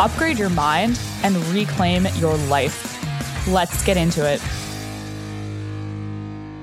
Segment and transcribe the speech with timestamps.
[0.00, 3.46] upgrade your mind, and reclaim your life.
[3.46, 4.40] Let's get into it.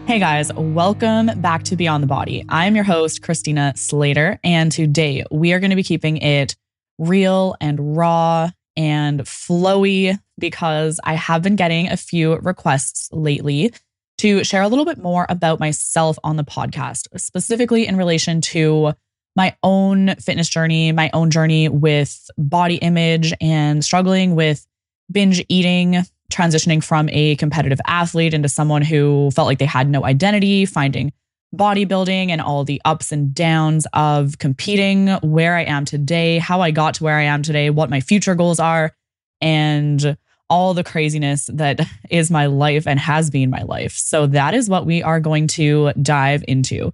[0.07, 2.43] Hey guys, welcome back to Beyond the Body.
[2.49, 6.55] I'm your host, Christina Slater, and today we are going to be keeping it
[6.98, 13.71] real and raw and flowy because I have been getting a few requests lately
[14.20, 18.93] to share a little bit more about myself on the podcast, specifically in relation to
[19.38, 24.66] my own fitness journey, my own journey with body image and struggling with
[25.12, 30.04] binge eating, transitioning from a competitive athlete into someone who felt like they had no
[30.04, 31.13] identity, finding
[31.55, 36.72] bodybuilding and all the ups and downs of competing, where I am today, how I
[36.72, 38.94] got to where I am today, what my future goals are,
[39.40, 40.18] and
[40.49, 41.79] all the craziness that
[42.10, 43.94] is my life and has been my life.
[43.94, 46.91] So that is what we are going to dive into.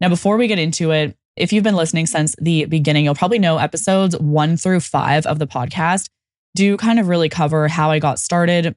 [0.00, 3.38] Now, before we get into it, if you've been listening since the beginning, you'll probably
[3.38, 6.08] know episodes one through five of the podcast
[6.54, 8.76] do kind of really cover how I got started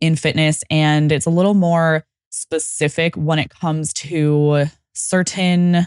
[0.00, 0.64] in fitness.
[0.70, 5.86] And it's a little more specific when it comes to certain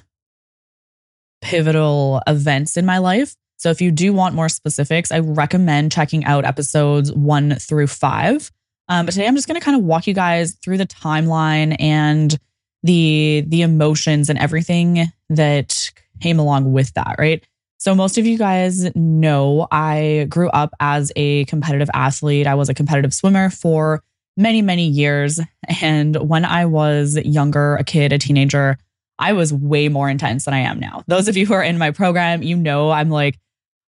[1.42, 3.36] pivotal events in my life.
[3.58, 8.52] So if you do want more specifics, I recommend checking out episodes one through five.
[8.88, 11.76] Um, but today I'm just going to kind of walk you guys through the timeline
[11.80, 12.38] and
[12.84, 15.92] the the emotions and everything that
[16.22, 17.44] came along with that, right?
[17.78, 22.46] So most of you guys know I grew up as a competitive athlete.
[22.46, 24.04] I was a competitive swimmer for
[24.36, 25.40] many, many years.
[25.82, 28.78] And when I was younger, a kid, a teenager,
[29.18, 31.04] I was way more intense than I am now.
[31.08, 33.38] Those of you who are in my program, you know I'm like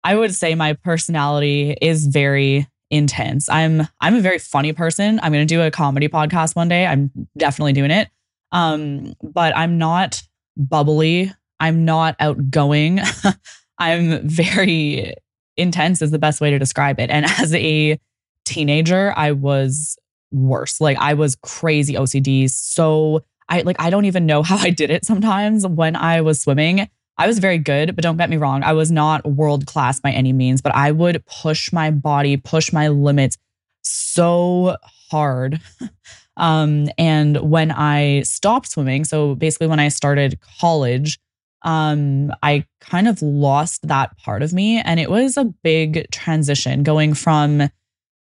[0.04, 3.48] I would say my personality is very intense.
[3.48, 5.18] I'm I'm a very funny person.
[5.22, 6.86] I'm going to do a comedy podcast one day.
[6.86, 8.08] I'm definitely doing it.
[8.52, 10.22] Um, but I'm not
[10.56, 11.32] bubbly.
[11.60, 13.00] I'm not outgoing.
[13.78, 15.14] I'm very
[15.56, 17.10] intense is the best way to describe it.
[17.10, 17.98] And as a
[18.44, 19.96] teenager, I was
[20.32, 20.80] worse.
[20.80, 22.50] Like I was crazy OCD.
[22.50, 26.40] So I like I don't even know how I did it sometimes when I was
[26.40, 26.88] swimming.
[27.16, 30.10] I was very good, but don't get me wrong, I was not world class by
[30.10, 33.38] any means, but I would push my body, push my limits
[33.82, 34.76] so
[35.10, 35.60] hard.
[36.36, 41.18] um, and when I stopped swimming, so basically when I started college,
[41.62, 44.80] um, I kind of lost that part of me.
[44.80, 47.70] And it was a big transition going from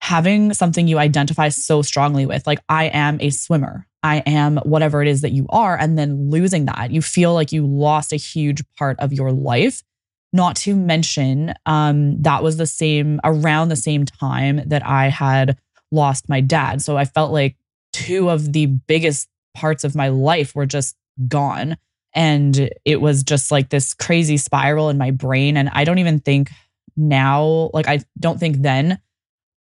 [0.02, 5.02] having something you identify so strongly with, like I am a swimmer, I am whatever
[5.02, 8.18] it is that you are, and then losing that, you feel like you lost a
[8.18, 9.84] huge part of your life.
[10.32, 15.58] Not to mention, um, that was the same around the same time that I had
[15.92, 16.82] lost my dad.
[16.82, 17.56] So I felt like
[17.94, 20.96] two of the biggest parts of my life were just
[21.28, 21.78] gone.
[22.14, 25.58] And it was just like this crazy spiral in my brain.
[25.58, 26.52] And I don't even think
[26.98, 29.00] now, like, I don't think then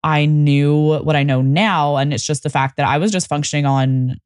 [0.03, 1.97] I knew what I know now.
[1.97, 4.19] And it's just the fact that I was just functioning on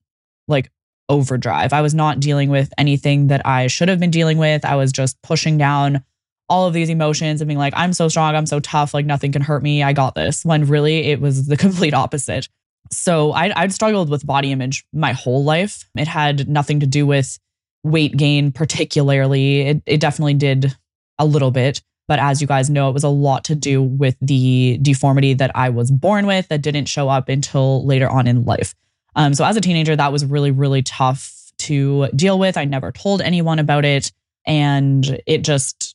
[0.47, 0.71] like
[1.09, 1.73] overdrive.
[1.73, 4.65] I was not dealing with anything that I should have been dealing with.
[4.65, 6.05] I was just pushing down
[6.49, 9.33] all of these emotions and being like, I'm so strong, I'm so tough, like nothing
[9.33, 10.45] can hurt me, I got this.
[10.45, 12.49] When really it was the complete opposite.
[12.93, 15.89] So I, I'd struggled with body image my whole life.
[15.97, 17.39] It had nothing to do with
[17.83, 19.63] weight gain, particularly.
[19.63, 20.77] It, it definitely did
[21.19, 21.83] a little bit.
[22.09, 25.53] But as you guys know, it was a lot to do with the deformity that
[25.55, 28.75] I was born with that didn't show up until later on in life.
[29.15, 32.57] Um, so as a teenager, that was really, really tough to deal with.
[32.57, 34.13] I never told anyone about it.
[34.47, 35.95] And it just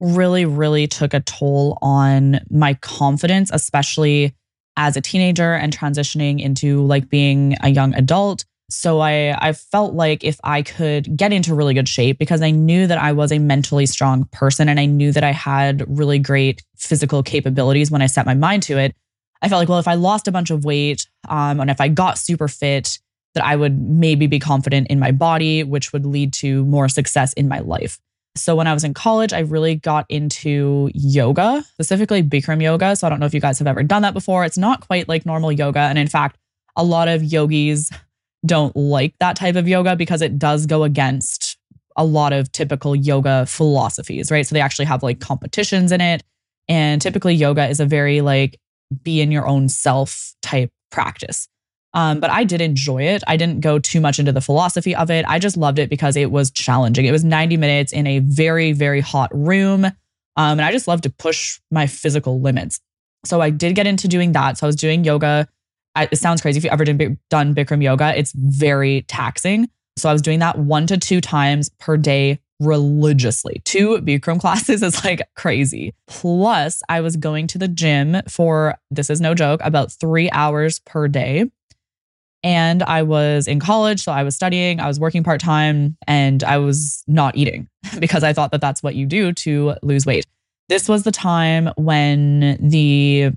[0.00, 4.34] really, really took a toll on my confidence, especially
[4.78, 8.46] as a teenager and transitioning into like being a young adult.
[8.70, 12.50] So I I felt like if I could get into really good shape because I
[12.50, 16.18] knew that I was a mentally strong person and I knew that I had really
[16.18, 18.94] great physical capabilities when I set my mind to it,
[19.42, 21.88] I felt like, well, if I lost a bunch of weight um, and if I
[21.88, 22.98] got super fit,
[23.34, 27.32] that I would maybe be confident in my body, which would lead to more success
[27.34, 27.98] in my life.
[28.38, 32.96] So when I was in college, I really got into yoga, specifically Bikram yoga.
[32.96, 34.44] So I don't know if you guys have ever done that before.
[34.44, 35.80] It's not quite like normal yoga.
[35.80, 36.36] And in fact,
[36.76, 37.90] a lot of yogis
[38.46, 41.56] don't like that type of yoga because it does go against
[41.96, 44.46] a lot of typical yoga philosophies, right?
[44.46, 46.22] So they actually have like competitions in it
[46.68, 48.58] And typically, yoga is a very like
[49.02, 51.48] be in your own self type practice.
[51.94, 53.22] Um, but I did enjoy it.
[53.26, 55.24] I didn't go too much into the philosophy of it.
[55.26, 57.06] I just loved it because it was challenging.
[57.06, 59.86] It was 90 minutes in a very, very hot room.
[59.86, 59.92] Um,
[60.36, 62.80] and I just love to push my physical limits.
[63.24, 64.58] So I did get into doing that.
[64.58, 65.48] So I was doing yoga.
[65.94, 69.68] I, it sounds crazy if you've ever done, done Bikram yoga, it's very taxing.
[69.96, 73.60] So I was doing that one to two times per day religiously.
[73.64, 75.94] Two Bikram classes is like crazy.
[76.06, 80.78] Plus, I was going to the gym for, this is no joke, about three hours
[80.80, 81.50] per day.
[82.42, 84.02] And I was in college.
[84.02, 87.68] So I was studying, I was working part time, and I was not eating
[87.98, 90.24] because I thought that that's what you do to lose weight.
[90.68, 93.32] This was the time when the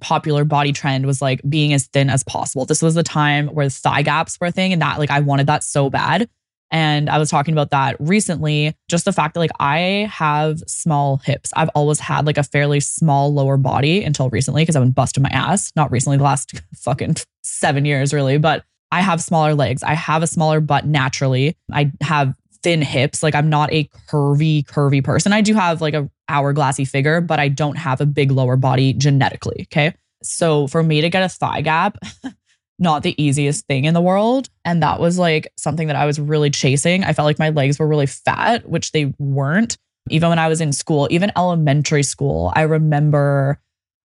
[0.00, 2.64] popular body trend was like being as thin as possible.
[2.64, 5.46] This was the time where thigh gaps were a thing and that like I wanted
[5.46, 6.28] that so bad.
[6.70, 8.74] And I was talking about that recently.
[8.88, 11.52] Just the fact that like I have small hips.
[11.56, 15.22] I've always had like a fairly small lower body until recently because I've been busting
[15.22, 15.72] my ass.
[15.74, 18.38] Not recently, the last fucking seven years, really.
[18.38, 19.82] But I have smaller legs.
[19.82, 21.56] I have a smaller butt naturally.
[21.72, 23.22] I have thin hips.
[23.22, 25.32] Like I'm not a curvy, curvy person.
[25.32, 28.92] I do have like a hourglassy figure, but I don't have a big lower body
[28.92, 29.66] genetically.
[29.70, 29.94] Okay.
[30.22, 31.98] So for me to get a thigh gap,
[32.80, 34.48] not the easiest thing in the world.
[34.64, 37.04] And that was like something that I was really chasing.
[37.04, 39.76] I felt like my legs were really fat, which they weren't.
[40.08, 43.60] Even when I was in school, even elementary school, I remember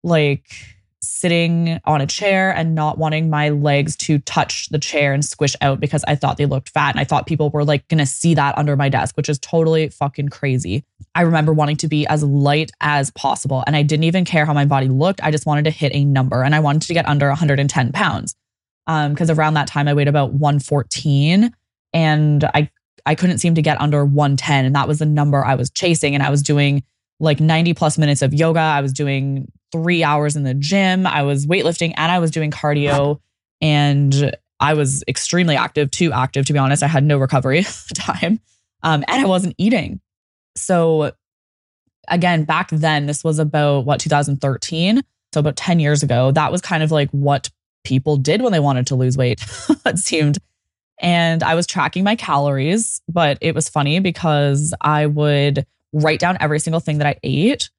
[0.04, 0.45] like
[1.01, 5.56] sitting on a chair and not wanting my legs to touch the chair and squish
[5.62, 6.92] out because I thought they looked fat.
[6.92, 9.39] And I thought people were like going to see that under my desk, which is
[9.39, 10.83] totally fucking crazy.
[11.16, 13.63] I remember wanting to be as light as possible.
[13.66, 15.21] And I didn't even care how my body looked.
[15.24, 18.36] I just wanted to hit a number and I wanted to get under 110 pounds.
[18.90, 21.54] Um, because around that time I weighed about 114
[21.94, 22.72] and I
[23.06, 24.66] I couldn't seem to get under 110.
[24.66, 26.16] And that was the number I was chasing.
[26.16, 26.84] And I was doing
[27.20, 28.60] like 90 plus minutes of yoga.
[28.60, 31.06] I was doing three hours in the gym.
[31.06, 33.20] I was weightlifting and I was doing cardio.
[33.62, 36.82] And I was extremely active, too active, to be honest.
[36.82, 37.64] I had no recovery
[37.94, 38.40] time.
[38.82, 40.02] Um, and I wasn't eating.
[40.56, 41.12] So,
[42.08, 45.02] again, back then, this was about what, 2013?
[45.34, 47.50] So, about 10 years ago, that was kind of like what
[47.84, 49.44] people did when they wanted to lose weight,
[49.86, 50.38] it seemed.
[51.02, 56.38] And I was tracking my calories, but it was funny because I would write down
[56.40, 57.70] every single thing that I ate,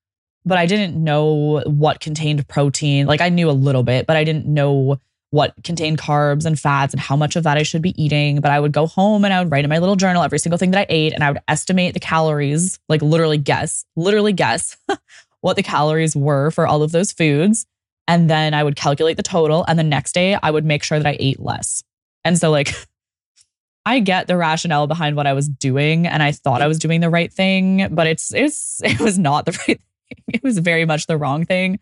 [0.45, 3.07] but I didn't know what contained protein.
[3.07, 4.99] Like I knew a little bit, but I didn't know
[5.31, 8.41] what contained carbs and fats and how much of that I should be eating.
[8.41, 10.59] But I would go home and I would write in my little journal every single
[10.59, 14.77] thing that I ate and I would estimate the calories, like literally guess, literally guess
[15.41, 17.67] what the calories were for all of those foods.
[18.11, 19.65] And then I would calculate the total.
[19.69, 21.85] And the next day I would make sure that I ate less.
[22.25, 22.75] And so, like,
[23.87, 27.01] I get the rationale behind what I was doing and I thought I was doing
[27.01, 30.25] the right thing, but it's it's it was not the right thing.
[30.27, 31.79] It was very much the wrong thing.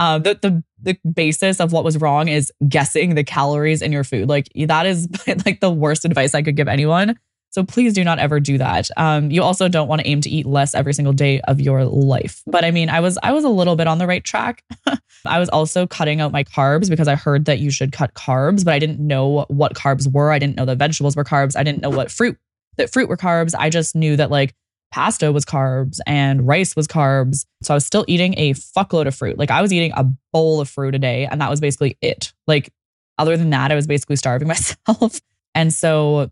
[0.00, 4.04] Uh, the the the basis of what was wrong is guessing the calories in your
[4.04, 4.28] food.
[4.28, 5.08] Like that is
[5.46, 7.16] like the worst advice I could give anyone.
[7.50, 8.88] So please do not ever do that.
[8.96, 11.84] Um, you also don't want to aim to eat less every single day of your
[11.84, 12.42] life.
[12.46, 14.62] But I mean, I was I was a little bit on the right track.
[15.26, 18.64] I was also cutting out my carbs because I heard that you should cut carbs,
[18.64, 20.30] but I didn't know what carbs were.
[20.30, 21.56] I didn't know that vegetables were carbs.
[21.56, 22.38] I didn't know what fruit
[22.76, 23.54] that fruit were carbs.
[23.58, 24.54] I just knew that like
[24.90, 27.44] pasta was carbs and rice was carbs.
[27.62, 29.38] So I was still eating a fuckload of fruit.
[29.38, 32.32] Like I was eating a bowl of fruit a day, and that was basically it.
[32.46, 32.70] Like
[33.18, 34.48] other than that, I was basically starving
[34.86, 35.20] myself.
[35.54, 36.30] And so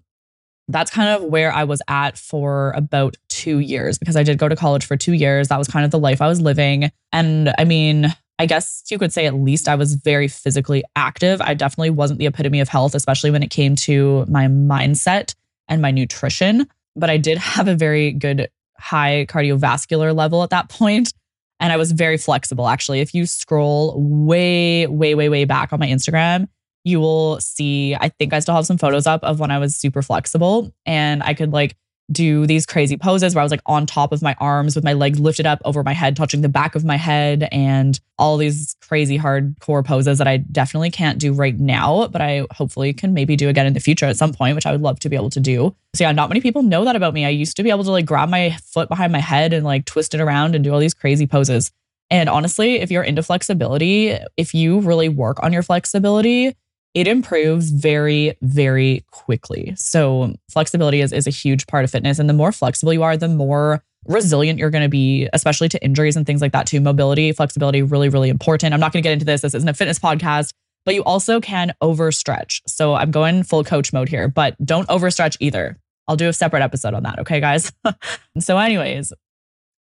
[0.68, 4.48] that's kind of where I was at for about two years because I did go
[4.48, 5.48] to college for two years.
[5.48, 6.90] That was kind of the life I was living.
[7.12, 11.40] And I mean, I guess you could say at least I was very physically active.
[11.40, 15.34] I definitely wasn't the epitome of health, especially when it came to my mindset
[15.68, 16.66] and my nutrition.
[16.96, 21.12] But I did have a very good high cardiovascular level at that point,
[21.60, 23.00] And I was very flexible, actually.
[23.00, 26.48] If you scroll way, way, way, way back on my Instagram,
[26.86, 29.74] you will see, I think I still have some photos up of when I was
[29.74, 31.76] super flexible and I could like
[32.12, 34.92] do these crazy poses where I was like on top of my arms with my
[34.92, 38.76] legs lifted up over my head, touching the back of my head, and all these
[38.80, 43.34] crazy hardcore poses that I definitely can't do right now, but I hopefully can maybe
[43.34, 45.30] do again in the future at some point, which I would love to be able
[45.30, 45.74] to do.
[45.94, 47.24] So, yeah, not many people know that about me.
[47.24, 49.86] I used to be able to like grab my foot behind my head and like
[49.86, 51.72] twist it around and do all these crazy poses.
[52.10, 56.54] And honestly, if you're into flexibility, if you really work on your flexibility,
[56.96, 59.74] it improves very, very quickly.
[59.76, 62.18] So, flexibility is, is a huge part of fitness.
[62.18, 65.84] And the more flexible you are, the more resilient you're going to be, especially to
[65.84, 66.80] injuries and things like that, too.
[66.80, 68.72] Mobility, flexibility, really, really important.
[68.72, 69.42] I'm not going to get into this.
[69.42, 70.54] This isn't a fitness podcast,
[70.86, 72.62] but you also can overstretch.
[72.66, 75.78] So, I'm going full coach mode here, but don't overstretch either.
[76.08, 77.18] I'll do a separate episode on that.
[77.18, 77.72] Okay, guys.
[78.38, 79.12] so, anyways,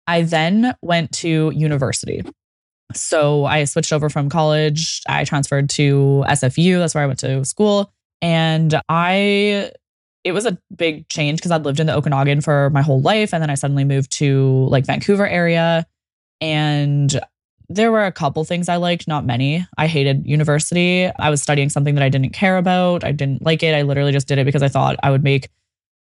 [0.07, 2.23] I then went to university.
[2.93, 5.01] So I switched over from college.
[5.07, 6.79] I transferred to SFU.
[6.79, 7.91] That's where I went to school.
[8.21, 9.71] And I,
[10.23, 13.33] it was a big change because I'd lived in the Okanagan for my whole life.
[13.33, 15.85] And then I suddenly moved to like Vancouver area.
[16.39, 17.19] And
[17.69, 19.65] there were a couple things I liked, not many.
[19.77, 21.07] I hated university.
[21.07, 23.03] I was studying something that I didn't care about.
[23.03, 23.73] I didn't like it.
[23.73, 25.49] I literally just did it because I thought I would make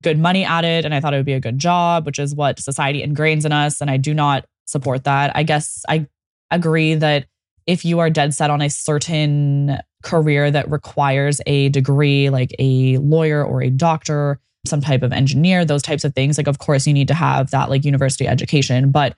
[0.02, 2.34] good money at it and I thought it would be a good job, which is
[2.34, 3.80] what society ingrains in us.
[3.80, 5.32] And I do not support that.
[5.36, 6.06] I guess I
[6.50, 7.26] agree that
[7.66, 12.97] if you are dead set on a certain career that requires a degree, like a
[12.99, 16.87] lawyer or a doctor, some type of engineer, those types of things, like, of course,
[16.87, 18.90] you need to have that like university education.
[18.90, 19.14] But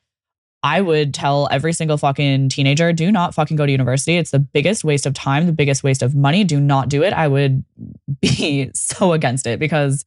[0.63, 4.17] I would tell every single fucking teenager do not fucking go to university.
[4.17, 6.45] It's the biggest waste of time, the biggest waste of money.
[6.45, 7.13] Do not do it.
[7.13, 7.65] I would
[8.21, 10.05] be so against it because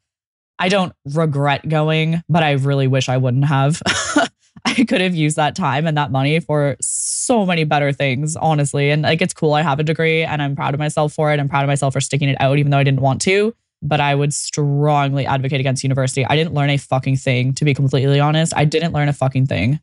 [0.57, 3.81] I don't regret going, but I really wish I wouldn't have.
[4.77, 8.89] I could have used that time and that money for so many better things, honestly.
[8.89, 9.53] And like, it's cool.
[9.53, 11.39] I have a degree and I'm proud of myself for it.
[11.39, 13.53] I'm proud of myself for sticking it out, even though I didn't want to.
[13.83, 16.25] But I would strongly advocate against university.
[16.25, 18.53] I didn't learn a fucking thing, to be completely honest.
[18.55, 19.79] I didn't learn a fucking thing.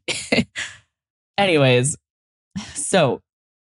[1.39, 1.97] Anyways,
[2.75, 3.21] so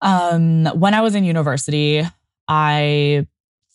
[0.02, 2.04] um, when I was in university,
[2.48, 3.26] I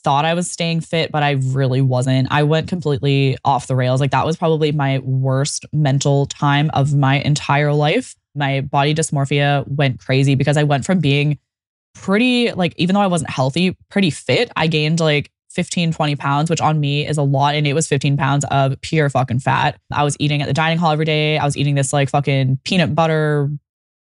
[0.04, 2.28] thought I was staying fit, but I really wasn't.
[2.30, 4.00] I went completely off the rails.
[4.00, 8.14] Like that was probably my worst mental time of my entire life.
[8.34, 11.38] My body dysmorphia went crazy because I went from being
[11.94, 14.52] pretty, like, even though I wasn't healthy, pretty fit.
[14.56, 17.54] I gained like 15, 20 pounds, which on me is a lot.
[17.54, 19.78] And it was 15 pounds of pure fucking fat.
[19.92, 21.38] I was eating at the dining hall every day.
[21.38, 23.50] I was eating this like fucking peanut butter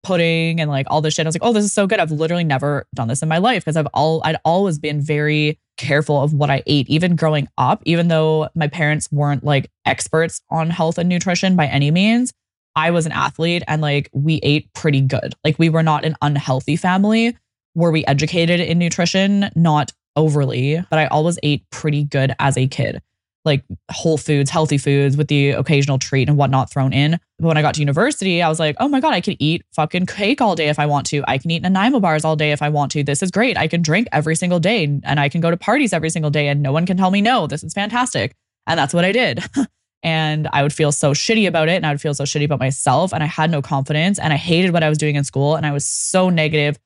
[0.02, 1.26] pudding and like all this shit.
[1.26, 1.98] I was like, oh, this is so good.
[1.98, 5.58] I've literally never done this in my life because I've all I'd always been very
[5.80, 10.42] careful of what I ate, even growing up, even though my parents weren't like experts
[10.50, 12.32] on health and nutrition by any means.
[12.76, 15.34] I was an athlete and like we ate pretty good.
[15.42, 17.36] Like we were not an unhealthy family.
[17.74, 19.50] Were we educated in nutrition?
[19.56, 23.00] Not overly, but I always ate pretty good as a kid
[23.44, 27.18] like whole foods, healthy foods with the occasional treat and whatnot thrown in.
[27.38, 29.62] But when I got to university, I was like, oh my God, I can eat
[29.74, 31.24] fucking cake all day if I want to.
[31.26, 33.02] I can eat Nanaimo bars all day if I want to.
[33.02, 33.56] This is great.
[33.56, 36.48] I can drink every single day and I can go to parties every single day
[36.48, 37.46] and no one can tell me no.
[37.46, 38.34] This is fantastic.
[38.66, 39.42] And that's what I did.
[40.02, 42.60] and I would feel so shitty about it and I would feel so shitty about
[42.60, 45.56] myself and I had no confidence and I hated what I was doing in school
[45.56, 46.78] and I was so negative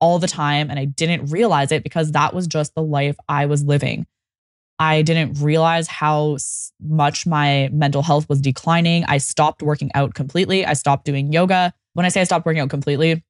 [0.00, 3.46] all the time and I didn't realize it because that was just the life I
[3.46, 4.06] was living.
[4.78, 6.36] I didn't realize how
[6.80, 9.04] much my mental health was declining.
[9.06, 10.66] I stopped working out completely.
[10.66, 11.72] I stopped doing yoga.
[11.94, 13.24] When I say I stopped working out completely,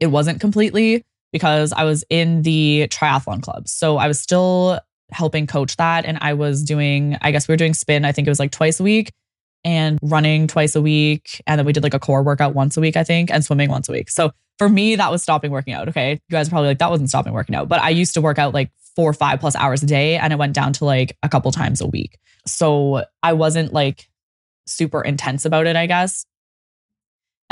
[0.00, 3.68] it wasn't completely because I was in the triathlon club.
[3.68, 4.80] So I was still
[5.10, 6.04] helping coach that.
[6.04, 8.50] And I was doing, I guess we were doing spin, I think it was like
[8.50, 9.12] twice a week
[9.64, 11.40] and running twice a week.
[11.46, 13.70] And then we did like a core workout once a week, I think, and swimming
[13.70, 14.10] once a week.
[14.10, 15.88] So for me, that was stopping working out.
[15.88, 16.12] Okay.
[16.12, 17.68] You guys are probably like, that wasn't stopping working out.
[17.68, 20.32] But I used to work out like four or five plus hours a day and
[20.32, 22.18] it went down to like a couple times a week.
[22.46, 24.08] So I wasn't like
[24.66, 26.26] super intense about it, I guess.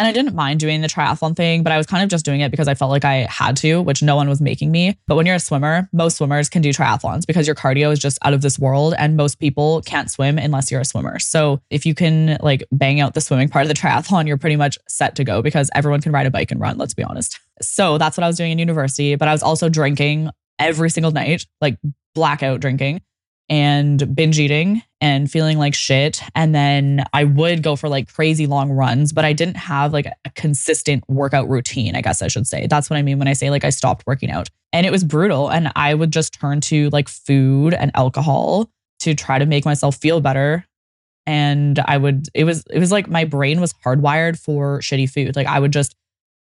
[0.00, 2.40] And I didn't mind doing the triathlon thing, but I was kind of just doing
[2.40, 4.97] it because I felt like I had to, which no one was making me.
[5.06, 8.18] But when you're a swimmer, most swimmers can do triathlons because your cardio is just
[8.23, 11.18] out of this world and most people can't swim unless you're a swimmer.
[11.18, 14.56] So if you can like bang out the swimming part of the triathlon, you're pretty
[14.56, 17.38] much set to go because everyone can ride a bike and run, let's be honest.
[17.61, 20.30] So that's what I was doing in university, but I was also drinking
[20.61, 21.79] every single night, like
[22.14, 23.00] blackout drinking
[23.49, 26.23] and binge eating and feeling like shit.
[26.37, 30.07] And then I would go for like crazy long runs, but I didn't have like
[30.07, 32.69] a consistent workout routine, I guess I should say.
[32.69, 34.49] That's what I mean when I say like I stopped working out.
[34.73, 35.50] And it was brutal.
[35.50, 39.97] And I would just turn to like food and alcohol to try to make myself
[39.97, 40.64] feel better.
[41.26, 45.35] And I would, it was, it was like my brain was hardwired for shitty food.
[45.35, 45.97] Like I would just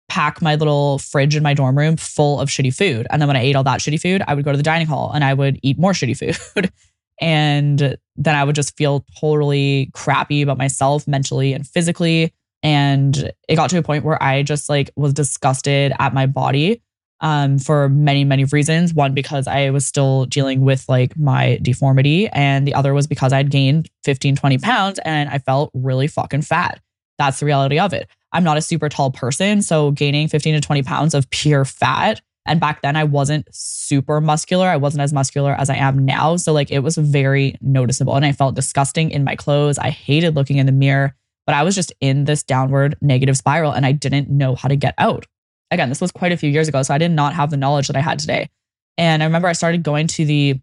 [0.09, 3.07] pack my little fridge in my dorm room full of shitty food.
[3.11, 4.87] And then when I ate all that shitty food, I would go to the dining
[4.87, 6.73] hall and I would eat more shitty food.
[7.21, 7.79] and
[8.17, 12.33] then I would just feel totally crappy about myself mentally and physically.
[12.63, 16.83] And it got to a point where I just like was disgusted at my body
[17.21, 18.95] um, for many, many reasons.
[18.95, 22.29] One, because I was still dealing with like my deformity.
[22.29, 26.43] And the other was because I'd gained 15, 20 pounds and I felt really fucking
[26.43, 26.81] fat.
[27.19, 28.09] That's the reality of it.
[28.33, 29.63] I'm not a super tall person.
[29.63, 32.21] So gaining 15 to 20 pounds of pure fat.
[32.47, 34.67] And back then I wasn't super muscular.
[34.67, 36.37] I wasn't as muscular as I am now.
[36.37, 39.79] So like it was very noticeable and I felt disgusting in my clothes.
[39.79, 41.15] I hated looking in the mirror,
[41.47, 44.77] but I was just in this downward negative spiral and I didn't know how to
[44.77, 45.27] get out.
[45.71, 46.83] Again, this was quite a few years ago.
[46.83, 48.49] So I did not have the knowledge that I had today.
[48.97, 50.59] And I remember I started going to the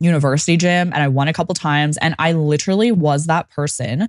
[0.00, 4.08] university gym and I won a couple times and I literally was that person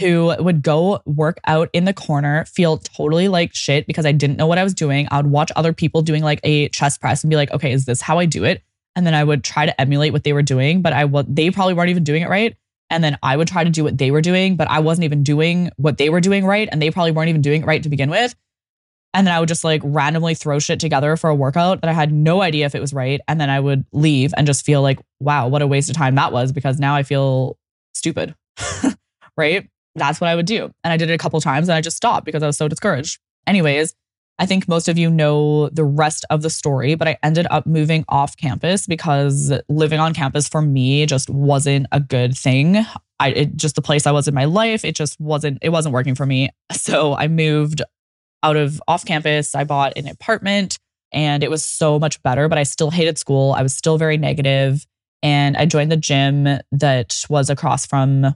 [0.00, 4.36] who would go work out in the corner, feel totally like shit because I didn't
[4.36, 5.08] know what I was doing.
[5.10, 7.84] I would watch other people doing like a chest press and be like, okay, is
[7.84, 8.62] this how I do it?
[8.94, 11.50] And then I would try to emulate what they were doing, but I was they
[11.50, 12.56] probably weren't even doing it right.
[12.90, 15.22] And then I would try to do what they were doing, but I wasn't even
[15.22, 16.68] doing what they were doing right.
[16.70, 18.34] And they probably weren't even doing it right to begin with.
[19.14, 21.92] And then I would just like randomly throw shit together for a workout that I
[21.92, 23.20] had no idea if it was right.
[23.26, 26.14] And then I would leave and just feel like, wow, what a waste of time
[26.16, 27.58] that was because now I feel
[27.94, 28.34] stupid.
[29.36, 29.68] right.
[29.98, 30.70] That's what I would do.
[30.84, 32.68] And I did it a couple times and I just stopped because I was so
[32.68, 33.18] discouraged.
[33.46, 33.94] Anyways,
[34.38, 37.66] I think most of you know the rest of the story, but I ended up
[37.66, 42.84] moving off campus because living on campus for me just wasn't a good thing.
[43.18, 45.92] I it just the place I was in my life, it just wasn't it wasn't
[45.92, 46.50] working for me.
[46.72, 47.82] So I moved
[48.42, 49.54] out of off campus.
[49.54, 50.78] I bought an apartment
[51.12, 53.52] and it was so much better, but I still hated school.
[53.52, 54.86] I was still very negative
[55.22, 58.34] and I joined the gym that was across from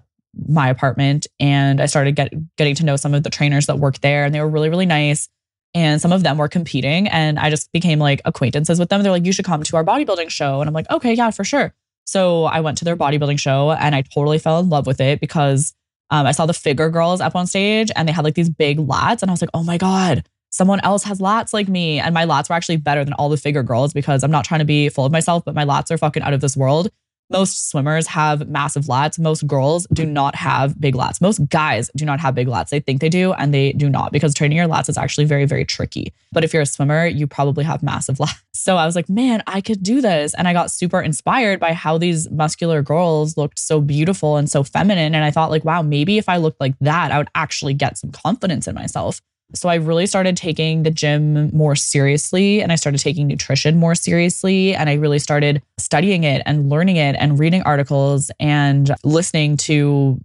[0.48, 4.02] my apartment and I started get, getting to know some of the trainers that worked
[4.02, 5.28] there and they were really really nice
[5.74, 9.02] and some of them were competing and I just became like acquaintances with them.
[9.02, 10.60] They're like, you should come to our bodybuilding show.
[10.60, 11.74] And I'm like, okay, yeah, for sure.
[12.04, 15.20] So I went to their bodybuilding show and I totally fell in love with it
[15.20, 15.74] because
[16.10, 18.78] um, I saw the figure girls up on stage and they had like these big
[18.78, 19.22] lats.
[19.22, 21.98] And I was like, oh my God, someone else has lats like me.
[22.00, 24.60] And my lats were actually better than all the figure girls because I'm not trying
[24.60, 26.90] to be full of myself, but my lats are fucking out of this world
[27.32, 29.18] most swimmers have massive lats.
[29.18, 31.20] Most girls do not have big lats.
[31.20, 32.68] Most guys do not have big lats.
[32.68, 35.44] They think they do and they do not because training your lats is actually very,
[35.44, 36.12] very tricky.
[36.30, 38.40] But if you're a swimmer, you probably have massive lats.
[38.52, 40.34] So I was like, man, I could do this.
[40.34, 44.62] And I got super inspired by how these muscular girls looked so beautiful and so
[44.62, 45.14] feminine.
[45.14, 47.98] And I thought, like, wow, maybe if I looked like that, I would actually get
[47.98, 49.20] some confidence in myself.
[49.54, 53.94] So I really started taking the gym more seriously and I started taking nutrition more
[53.94, 54.74] seriously.
[54.74, 60.20] And I really started studying it and learning it and reading articles and listening to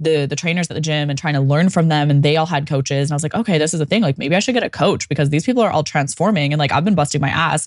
[0.00, 2.46] the the trainers at the gym and trying to learn from them and they all
[2.46, 4.54] had coaches and I was like okay this is a thing like maybe I should
[4.54, 7.30] get a coach because these people are all transforming and like I've been busting my
[7.30, 7.66] ass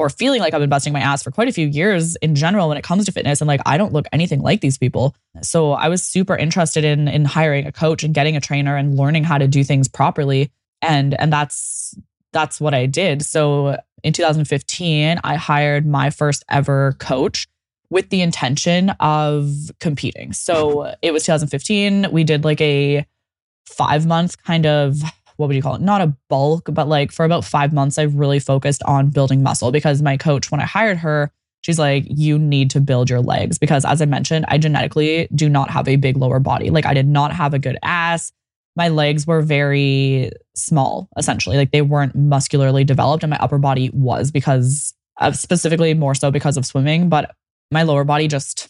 [0.00, 2.68] or feeling like I've been busting my ass for quite a few years in general
[2.68, 3.42] when it comes to fitness.
[3.42, 5.14] And like, I don't look anything like these people.
[5.42, 8.96] So I was super interested in, in hiring a coach and getting a trainer and
[8.96, 10.50] learning how to do things properly.
[10.80, 11.94] And, and that's,
[12.32, 13.22] that's what I did.
[13.22, 17.46] So in 2015, I hired my first ever coach
[17.90, 20.32] with the intention of competing.
[20.32, 22.10] So it was 2015.
[22.10, 23.04] We did like a
[23.66, 25.02] five month kind of
[25.40, 25.80] what would you call it?
[25.80, 29.72] Not a bulk, but like for about five months, I've really focused on building muscle
[29.72, 33.58] because my coach, when I hired her, she's like, you need to build your legs
[33.58, 36.68] because as I mentioned, I genetically do not have a big lower body.
[36.68, 38.32] Like I did not have a good ass.
[38.76, 41.56] My legs were very small, essentially.
[41.56, 46.30] Like they weren't muscularly developed, and my upper body was because of specifically more so
[46.30, 47.34] because of swimming, but
[47.70, 48.68] my lower body just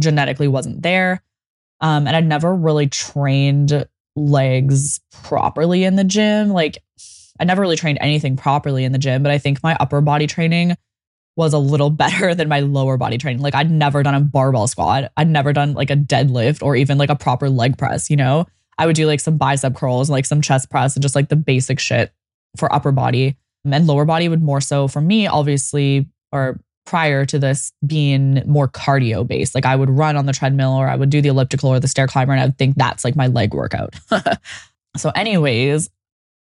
[0.00, 1.22] genetically wasn't there.
[1.82, 3.86] Um, and I'd never really trained
[4.20, 6.50] legs properly in the gym.
[6.50, 6.82] Like
[7.38, 10.26] I never really trained anything properly in the gym, but I think my upper body
[10.26, 10.76] training
[11.36, 13.42] was a little better than my lower body training.
[13.42, 15.10] Like I'd never done a barbell squat.
[15.16, 18.46] I'd never done like a deadlift or even like a proper leg press, you know?
[18.78, 21.36] I would do like some bicep curls, like some chest press and just like the
[21.36, 22.12] basic shit
[22.56, 23.36] for upper body.
[23.64, 28.68] And lower body would more so for me, obviously, or prior to this being more
[28.68, 29.54] cardio based.
[29.54, 31.88] Like I would run on the treadmill or I would do the elliptical or the
[31.88, 33.94] stair climber and I would think that's like my leg workout.
[34.96, 35.88] so, anyways,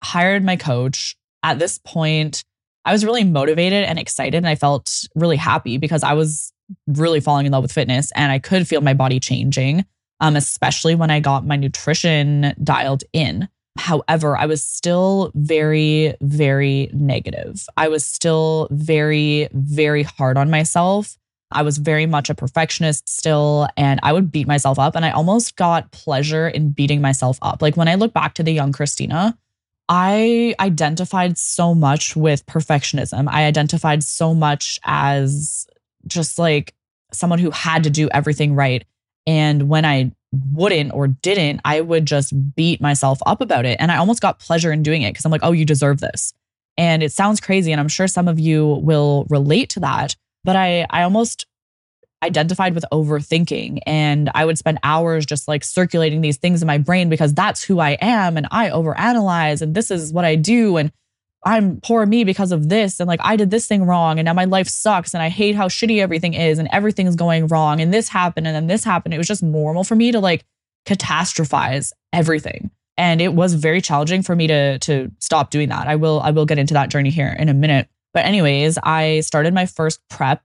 [0.03, 1.15] hired my coach.
[1.43, 2.43] At this point,
[2.85, 6.51] I was really motivated and excited and I felt really happy because I was
[6.87, 9.85] really falling in love with fitness and I could feel my body changing,
[10.19, 13.49] um, especially when I got my nutrition dialed in.
[13.77, 17.65] However, I was still very, very negative.
[17.77, 21.17] I was still very, very hard on myself.
[21.51, 24.95] I was very much a perfectionist still, and I would beat myself up.
[24.95, 27.61] And I almost got pleasure in beating myself up.
[27.61, 29.37] Like when I look back to the young Christina,
[29.89, 33.27] I identified so much with perfectionism.
[33.29, 35.67] I identified so much as
[36.05, 36.73] just like
[37.13, 38.85] someone who had to do everything right.
[39.25, 43.77] And when I wouldn't or didn't, I would just beat myself up about it.
[43.79, 46.33] And I almost got pleasure in doing it because I'm like, oh, you deserve this.
[46.77, 47.71] And it sounds crazy.
[47.71, 50.15] And I'm sure some of you will relate to that.
[50.43, 51.45] But I, I almost
[52.23, 56.77] identified with overthinking and I would spend hours just like circulating these things in my
[56.77, 58.37] brain because that's who I am.
[58.37, 60.77] And I overanalyze and this is what I do.
[60.77, 60.91] And
[61.47, 62.99] I'm poor me because of this.
[62.99, 64.19] And like, I did this thing wrong.
[64.19, 65.13] And now my life sucks.
[65.13, 66.59] And I hate how shitty everything is.
[66.59, 67.79] And everything's going wrong.
[67.79, 68.47] And this happened.
[68.47, 69.13] And then this happened.
[69.13, 70.43] It was just normal for me to like
[70.85, 72.69] catastrophize everything.
[72.97, 75.87] And it was very challenging for me to, to stop doing that.
[75.87, 77.87] I will, I will get into that journey here in a minute.
[78.13, 80.43] But, anyways, I started my first prep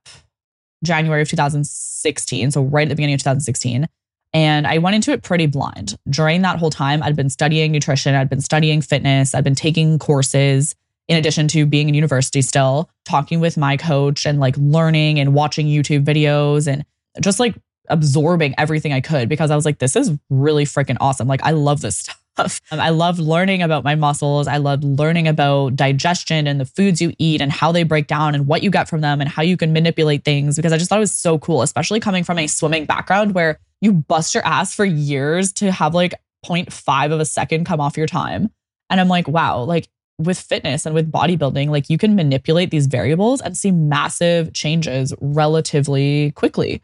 [0.85, 2.51] January of 2016.
[2.51, 3.89] So, right at the beginning of 2016.
[4.35, 5.97] And I went into it pretty blind.
[6.09, 9.99] During that whole time, I'd been studying nutrition, I'd been studying fitness, I'd been taking
[9.99, 10.75] courses
[11.09, 15.35] in addition to being in university still, talking with my coach and like learning and
[15.35, 16.85] watching YouTube videos and
[17.21, 17.55] just like
[17.89, 21.29] absorbing everything I could because I was like, this is really freaking awesome.
[21.29, 21.99] Like, I love this
[22.35, 22.61] stuff.
[22.71, 24.47] Um, I loved learning about my muscles.
[24.47, 28.35] I loved learning about digestion and the foods you eat and how they break down
[28.35, 30.89] and what you get from them and how you can manipulate things because I just
[30.89, 34.47] thought it was so cool, especially coming from a swimming background where you bust your
[34.47, 36.15] ass for years to have like
[36.47, 38.51] 0.5 of a second come off your time.
[38.89, 39.89] And I'm like, wow, like
[40.25, 45.13] with fitness and with bodybuilding, like you can manipulate these variables and see massive changes
[45.21, 46.83] relatively quickly.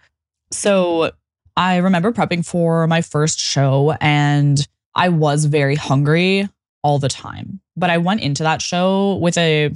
[0.50, 1.12] So
[1.56, 6.48] I remember prepping for my first show and I was very hungry
[6.82, 7.60] all the time.
[7.76, 9.72] But I went into that show with a,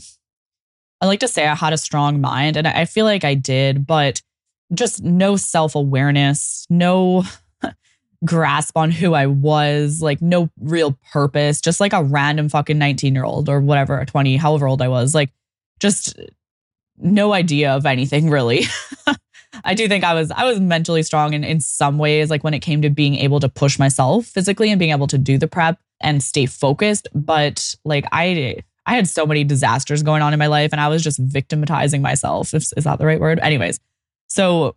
[1.00, 3.86] I like to say I had a strong mind and I feel like I did,
[3.86, 4.22] but
[4.72, 7.24] just no self awareness, no
[8.24, 13.14] grasp on who I was, like no real purpose, just like a random fucking 19
[13.14, 15.30] year old or whatever, 20, however old I was, like
[15.80, 16.18] just
[16.98, 18.64] no idea of anything really.
[19.64, 22.54] I do think I was I was mentally strong in, in some ways, like when
[22.54, 25.46] it came to being able to push myself physically and being able to do the
[25.46, 27.08] prep and stay focused.
[27.14, 30.88] But like I I had so many disasters going on in my life and I
[30.88, 32.54] was just victimizing myself.
[32.54, 33.38] Is, is that the right word?
[33.40, 33.78] Anyways,
[34.28, 34.74] so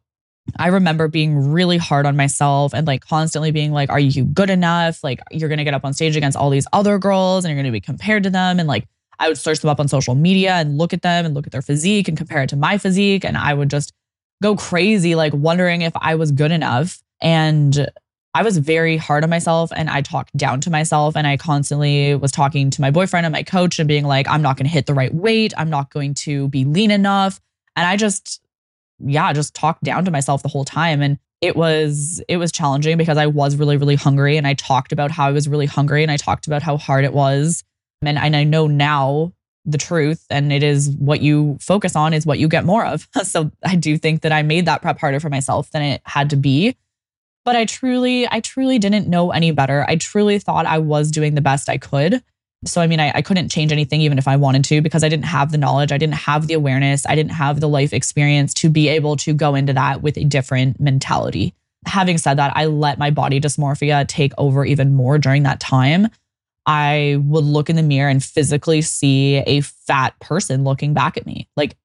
[0.57, 4.49] I remember being really hard on myself and like constantly being like, are you good
[4.49, 5.03] enough?
[5.03, 7.61] Like, you're going to get up on stage against all these other girls and you're
[7.61, 8.59] going to be compared to them.
[8.59, 8.87] And like,
[9.19, 11.51] I would search them up on social media and look at them and look at
[11.51, 13.25] their physique and compare it to my physique.
[13.25, 13.93] And I would just
[14.41, 17.01] go crazy, like wondering if I was good enough.
[17.21, 17.87] And
[18.33, 21.15] I was very hard on myself and I talked down to myself.
[21.15, 24.41] And I constantly was talking to my boyfriend and my coach and being like, I'm
[24.41, 25.53] not going to hit the right weight.
[25.57, 27.39] I'm not going to be lean enough.
[27.77, 28.41] And I just
[28.99, 31.01] yeah, just talked down to myself the whole time.
[31.01, 34.37] And it was it was challenging because I was really, really hungry.
[34.37, 37.05] And I talked about how I was really hungry and I talked about how hard
[37.05, 37.63] it was.
[38.01, 39.33] And, and I know now
[39.65, 43.07] the truth and it is what you focus on is what you get more of.
[43.23, 46.29] So I do think that I made that prep harder for myself than it had
[46.29, 46.75] to be.
[47.43, 49.85] But I truly, I truly didn't know any better.
[49.87, 52.23] I truly thought I was doing the best I could.
[52.67, 55.09] So, I mean, I, I couldn't change anything even if I wanted to because I
[55.09, 55.91] didn't have the knowledge.
[55.91, 57.05] I didn't have the awareness.
[57.07, 60.23] I didn't have the life experience to be able to go into that with a
[60.23, 61.53] different mentality.
[61.85, 66.07] Having said that, I let my body dysmorphia take over even more during that time.
[66.65, 71.25] I would look in the mirror and physically see a fat person looking back at
[71.25, 71.77] me, like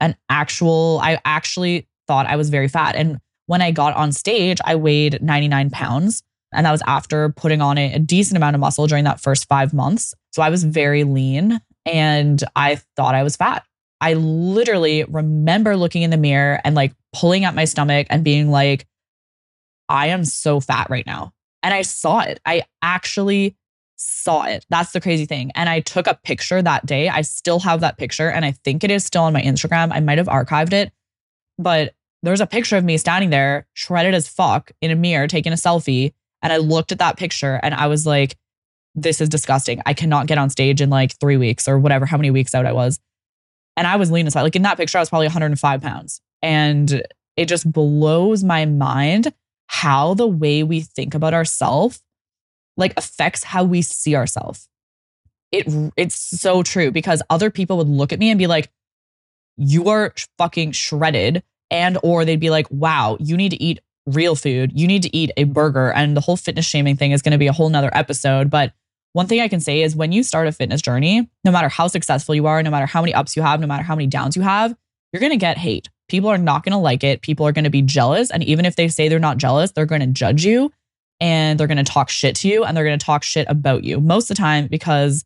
[0.00, 2.96] an actual, I actually thought I was very fat.
[2.96, 6.22] And when I got on stage, I weighed 99 pounds.
[6.52, 9.48] And that was after putting on a, a decent amount of muscle during that first
[9.48, 10.14] five months.
[10.32, 13.64] So I was very lean and I thought I was fat.
[14.00, 18.50] I literally remember looking in the mirror and like pulling at my stomach and being
[18.50, 18.86] like,
[19.88, 21.32] I am so fat right now.
[21.62, 22.40] And I saw it.
[22.44, 23.56] I actually
[23.96, 24.66] saw it.
[24.68, 25.50] That's the crazy thing.
[25.54, 27.08] And I took a picture that day.
[27.08, 29.90] I still have that picture and I think it is still on my Instagram.
[29.92, 30.92] I might have archived it,
[31.58, 35.52] but there's a picture of me standing there, shredded as fuck in a mirror, taking
[35.52, 36.12] a selfie.
[36.46, 38.36] And I looked at that picture and I was like,
[38.94, 39.82] this is disgusting.
[39.84, 42.66] I cannot get on stage in like three weeks or whatever, how many weeks out
[42.66, 43.00] I was.
[43.76, 44.36] And I was lean as.
[44.36, 46.20] Like in that picture, I was probably 105 pounds.
[46.42, 47.02] And
[47.36, 49.34] it just blows my mind
[49.66, 52.00] how the way we think about ourselves
[52.76, 54.68] like affects how we see ourselves.
[55.50, 58.70] It it's so true because other people would look at me and be like,
[59.56, 61.42] you are fucking shredded.
[61.72, 64.72] And or they'd be like, wow, you need to eat real food.
[64.74, 65.92] You need to eat a burger.
[65.92, 68.50] And the whole fitness shaming thing is going to be a whole nother episode.
[68.50, 68.72] But
[69.12, 71.88] one thing I can say is when you start a fitness journey, no matter how
[71.88, 74.36] successful you are, no matter how many ups you have, no matter how many downs
[74.36, 74.74] you have,
[75.12, 75.88] you're going to get hate.
[76.08, 77.22] People are not going to like it.
[77.22, 78.30] People are going to be jealous.
[78.30, 80.70] And even if they say they're not jealous, they're going to judge you
[81.20, 83.84] and they're going to talk shit to you and they're going to talk shit about
[83.84, 85.24] you most of the time because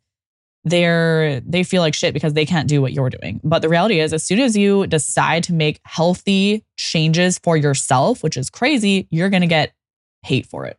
[0.63, 3.39] they're they feel like shit because they can't do what you're doing.
[3.43, 8.23] But the reality is as soon as you decide to make healthy changes for yourself,
[8.23, 9.73] which is crazy, you're going to get
[10.23, 10.77] hate for it.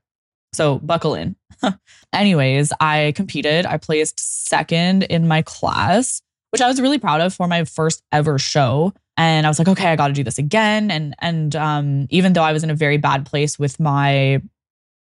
[0.53, 1.37] So buckle in.
[2.13, 3.67] Anyways, I competed.
[3.67, 8.03] I placed second in my class, which I was really proud of for my first
[8.13, 8.93] ever show.
[9.17, 10.91] And I was like, okay, I got to do this again.
[10.91, 14.41] And and um, even though I was in a very bad place with my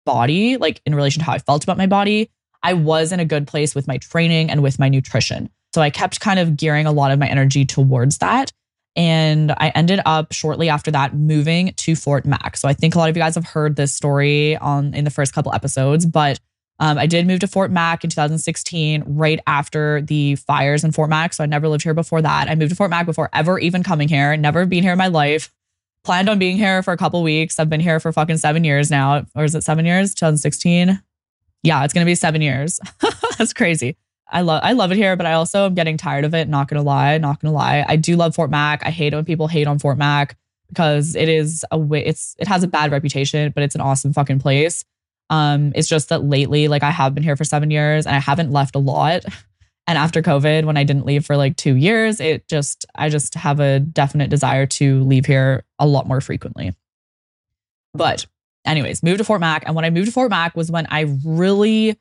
[0.04, 2.30] body, like in relation to how I felt about my body,
[2.62, 5.50] I was in a good place with my training and with my nutrition.
[5.74, 8.52] So I kept kind of gearing a lot of my energy towards that.
[8.94, 12.56] And I ended up shortly after that moving to Fort Mac.
[12.56, 15.10] So I think a lot of you guys have heard this story on in the
[15.10, 16.38] first couple episodes, but
[16.78, 21.10] um, I did move to Fort Mac in 2016, right after the fires in Fort
[21.10, 21.32] Mac.
[21.32, 22.48] So I never lived here before that.
[22.48, 25.06] I moved to Fort Mac before ever even coming here, never been here in my
[25.06, 25.52] life.
[26.04, 27.60] planned on being here for a couple weeks.
[27.60, 29.24] I've been here for fucking seven years now.
[29.36, 30.14] Or is it seven years?
[30.14, 31.00] 2016?
[31.62, 32.80] Yeah, it's gonna be seven years.
[33.38, 33.96] That's crazy.
[34.30, 36.48] I love I love it here, but I also am getting tired of it.
[36.48, 37.84] Not gonna lie, not gonna lie.
[37.86, 38.84] I do love Fort Mac.
[38.84, 40.36] I hate when people hate on Fort Mac
[40.68, 44.38] because it is a it's it has a bad reputation, but it's an awesome fucking
[44.38, 44.84] place.
[45.30, 48.18] Um, it's just that lately, like I have been here for seven years and I
[48.18, 49.24] haven't left a lot.
[49.88, 53.34] And after COVID, when I didn't leave for like two years, it just, I just
[53.34, 56.72] have a definite desire to leave here a lot more frequently.
[57.92, 58.26] But,
[58.64, 59.64] anyways, moved to Fort Mac.
[59.66, 61.98] And when I moved to Fort Mac was when I really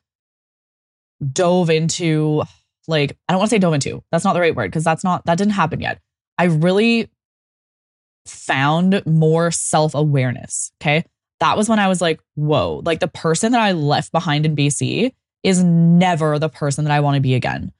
[1.31, 2.43] dove into,
[2.87, 5.03] like, I don't want to say dove into, that's not the right word because that's
[5.03, 5.99] not, that didn't happen yet.
[6.37, 7.09] I really
[8.25, 10.71] found more self awareness.
[10.81, 11.05] Okay.
[11.39, 14.55] That was when I was like, whoa, like the person that I left behind in
[14.55, 17.71] BC is never the person that I want to be again.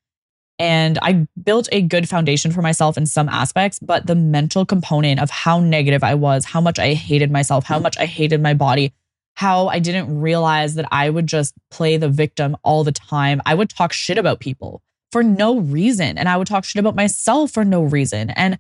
[0.62, 5.20] And I built a good foundation for myself in some aspects, but the mental component
[5.20, 8.54] of how negative I was, how much I hated myself, how much I hated my
[8.54, 8.94] body,
[9.34, 13.42] how I didn't realize that I would just play the victim all the time.
[13.44, 16.20] I would talk shit about people for no reason.
[16.20, 18.30] And I would talk shit about myself for no reason.
[18.30, 18.60] And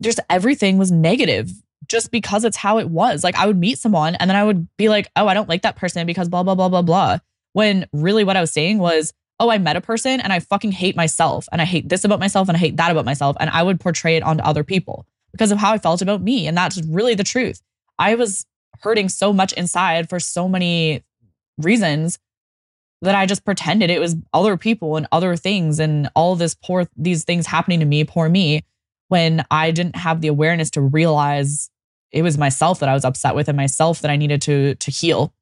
[0.00, 1.52] just everything was negative
[1.86, 3.22] just because it's how it was.
[3.22, 5.62] Like I would meet someone and then I would be like, oh, I don't like
[5.62, 7.18] that person because blah, blah, blah, blah, blah.
[7.52, 9.12] When really what I was saying was,
[9.42, 12.20] oh, I met a person and I fucking hate myself and I hate this about
[12.20, 13.36] myself and I hate that about myself.
[13.40, 16.46] And I would portray it onto other people because of how I felt about me.
[16.46, 17.60] And that's really the truth.
[17.98, 18.46] I was
[18.82, 21.02] hurting so much inside for so many
[21.58, 22.20] reasons
[23.00, 26.86] that I just pretended it was other people and other things and all this poor,
[26.96, 28.62] these things happening to me, poor me,
[29.08, 31.68] when I didn't have the awareness to realize
[32.12, 34.90] it was myself that I was upset with and myself that I needed to, to
[34.92, 35.34] heal.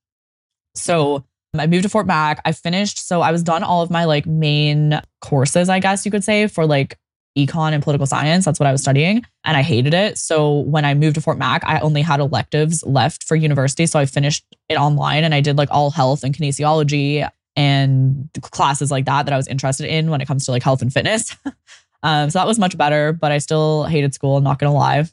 [0.74, 1.24] So
[1.58, 2.40] I moved to Fort Mac.
[2.44, 6.10] I finished, so I was done all of my like main courses, I guess you
[6.10, 6.96] could say, for like
[7.36, 8.44] econ and political science.
[8.44, 9.24] That's what I was studying.
[9.44, 10.18] And I hated it.
[10.18, 13.86] So when I moved to Fort Mac, I only had electives left for university.
[13.86, 18.90] So I finished it online and I did like all health and kinesiology and classes
[18.90, 21.36] like that that I was interested in when it comes to like health and fitness.
[22.02, 24.40] um, so that was much better, but I still hated school.
[24.40, 25.04] Not to lie.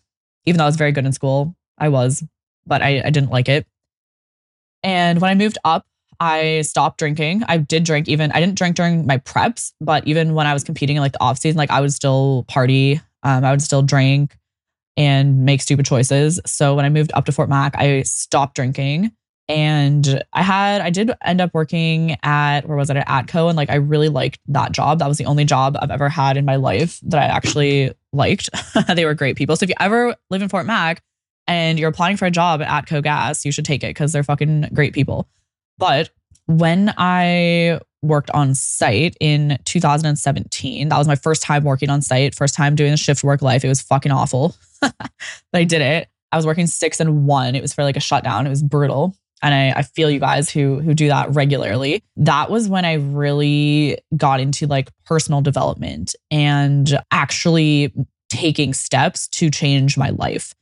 [0.45, 2.23] Even though I was very good in school, I was,
[2.65, 3.67] but I, I didn't like it.
[4.83, 5.85] And when I moved up,
[6.19, 7.43] I stopped drinking.
[7.47, 10.63] I did drink even, I didn't drink during my preps, but even when I was
[10.63, 13.01] competing in like the off season, like I would still party.
[13.23, 14.37] Um, I would still drink
[14.95, 16.39] and make stupid choices.
[16.45, 19.11] So when I moved up to Fort Mac, I stopped drinking.
[19.49, 23.47] And I had, I did end up working at, where was it, at Atco.
[23.47, 24.99] And like, I really liked that job.
[24.99, 28.49] That was the only job I've ever had in my life that I actually liked.
[28.93, 29.55] they were great people.
[29.55, 31.01] So if you ever live in Fort Mac
[31.47, 34.23] and you're applying for a job at Atco Gas, you should take it because they're
[34.23, 35.29] fucking great people.
[35.77, 36.09] But
[36.45, 42.35] when I worked on site in 2017, that was my first time working on site,
[42.35, 43.63] first time doing the shift work life.
[43.65, 44.93] It was fucking awful, but
[45.53, 46.07] I did it.
[46.31, 47.55] I was working six and one.
[47.55, 48.45] It was for like a shutdown.
[48.45, 49.15] It was brutal.
[49.41, 52.03] And I, I feel you guys who who do that regularly.
[52.15, 57.93] That was when I really got into like personal development and actually
[58.29, 60.53] taking steps to change my life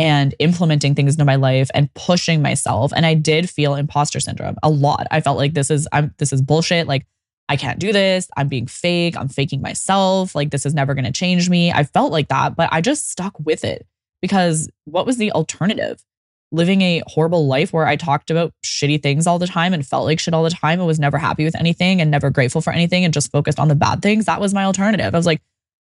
[0.00, 2.90] and implementing things into my life and pushing myself.
[2.96, 5.06] And I did feel imposter syndrome a lot.
[5.10, 6.86] I felt like this is I'm this is bullshit.
[6.86, 7.06] Like
[7.50, 8.26] I can't do this.
[8.34, 9.14] I'm being fake.
[9.14, 10.34] I'm faking myself.
[10.34, 11.70] Like this is never going to change me.
[11.70, 13.86] I felt like that, but I just stuck with it
[14.22, 16.02] because what was the alternative?
[16.50, 20.06] Living a horrible life where I talked about shitty things all the time and felt
[20.06, 22.72] like shit all the time and was never happy with anything and never grateful for
[22.72, 24.24] anything and just focused on the bad things.
[24.24, 25.14] That was my alternative.
[25.14, 25.42] I was like,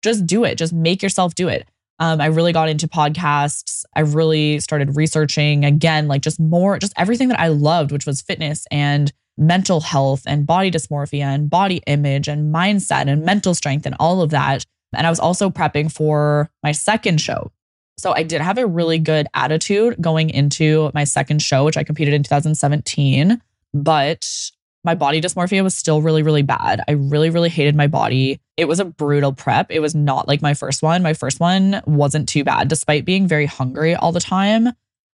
[0.02, 0.56] just do it.
[0.56, 1.67] Just make yourself do it.
[1.99, 3.83] Um, I really got into podcasts.
[3.95, 8.21] I really started researching again, like just more, just everything that I loved, which was
[8.21, 13.85] fitness and mental health and body dysmorphia and body image and mindset and mental strength
[13.85, 14.65] and all of that.
[14.93, 17.51] And I was also prepping for my second show.
[17.97, 21.83] So I did have a really good attitude going into my second show, which I
[21.83, 23.41] competed in 2017.
[23.73, 24.51] But
[24.84, 26.82] my body dysmorphia was still really, really bad.
[26.88, 28.39] I really, really hated my body.
[28.56, 29.72] It was a brutal prep.
[29.72, 31.04] It was not like my first one.
[31.04, 34.70] My first one wasn't too bad, despite being very hungry all the time.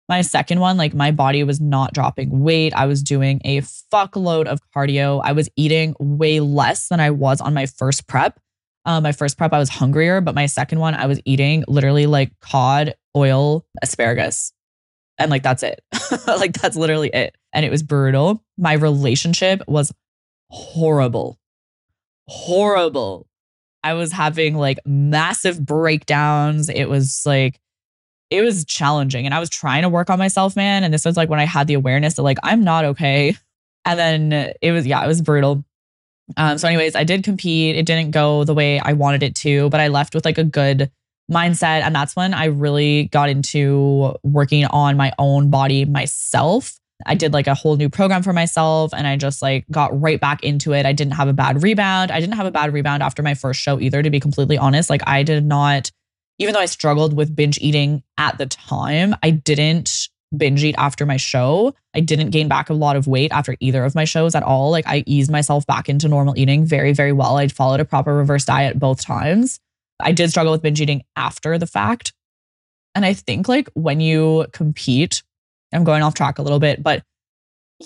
[0.10, 2.74] My second one, like my body was not dropping weight.
[2.74, 5.22] I was doing a fuckload of cardio.
[5.24, 8.40] I was eating way less than I was on my first prep.
[8.84, 12.08] Um, my first prep, I was hungrier, but my second one, I was eating literally
[12.08, 14.52] like cod, oil, asparagus.
[15.22, 15.82] And like, that's it.
[16.28, 18.44] like, that's literally it and it was brutal.
[18.58, 19.94] My relationship was
[20.50, 21.40] horrible.
[22.28, 23.28] Horrible.
[23.84, 26.70] I was having like massive breakdowns.
[26.70, 27.60] It was like,
[28.30, 29.26] it was challenging.
[29.26, 30.84] And I was trying to work on myself, man.
[30.84, 33.36] And this was like when I had the awareness that like, I'm not okay.
[33.84, 35.66] And then it was, yeah, it was brutal.
[36.38, 37.76] Um, so, anyways, I did compete.
[37.76, 40.46] It didn't go the way I wanted it to, but I left with like a
[40.46, 40.90] good
[41.32, 41.82] mindset.
[41.82, 46.78] And that's when I really got into working on my own body myself.
[47.06, 50.20] I did like a whole new program for myself and I just like got right
[50.20, 50.86] back into it.
[50.86, 52.12] I didn't have a bad rebound.
[52.12, 54.90] I didn't have a bad rebound after my first show either, to be completely honest.
[54.90, 55.90] Like, I did not,
[56.38, 61.06] even though I struggled with binge eating at the time, I didn't binge eat after
[61.06, 61.74] my show.
[61.94, 64.72] I didn't gain back a lot of weight after either of my shows at all.
[64.72, 67.38] Like I eased myself back into normal eating very, very well.
[67.38, 69.60] I followed a proper reverse diet both times.
[70.04, 72.14] I did struggle with binge eating after the fact.
[72.96, 75.24] And I think like when you compete,
[75.74, 77.04] I'm going off track a little bit, but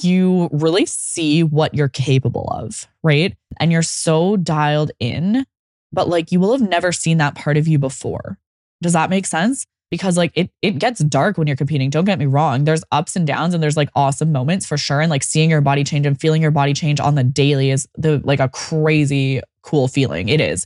[0.02, 3.36] you really see what you're capable of, right?
[3.60, 5.46] And you're so dialed in,
[5.94, 8.38] but like you will have never seen that part of you before.
[8.82, 9.66] Does that make sense?
[9.92, 11.90] because like it it gets dark when you're competing.
[11.90, 12.64] Don't get me wrong.
[12.64, 15.02] There's ups and downs and there's like awesome moments for sure.
[15.02, 17.88] And like seeing your body change and feeling your body change on the daily is
[17.96, 20.30] the like a crazy cool feeling.
[20.30, 20.66] It is.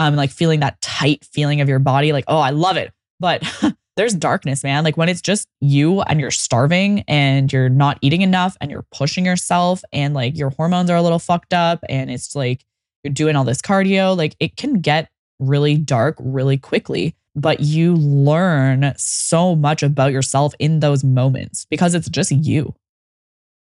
[0.00, 2.92] Um, like feeling that tight feeling of your body, like, oh, I love it.
[3.18, 3.42] But
[3.96, 4.82] there's darkness, man.
[4.82, 8.86] Like when it's just you and you're starving and you're not eating enough and you're
[8.92, 12.64] pushing yourself and like your hormones are a little fucked up and it's like
[13.04, 17.94] you're doing all this cardio, like it can get really dark really quickly but you
[17.94, 22.74] learn so much about yourself in those moments because it's just you.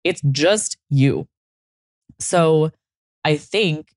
[0.04, 1.26] It's just you.
[2.20, 2.70] So
[3.24, 3.92] I think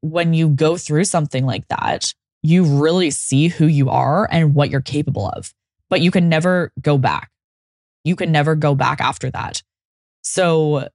[0.00, 4.70] when you go through something like that, you really see who you are and what
[4.70, 5.52] you're capable of,
[5.88, 7.30] but you can never go back.
[8.04, 9.62] You can never go back after that.
[10.22, 10.88] So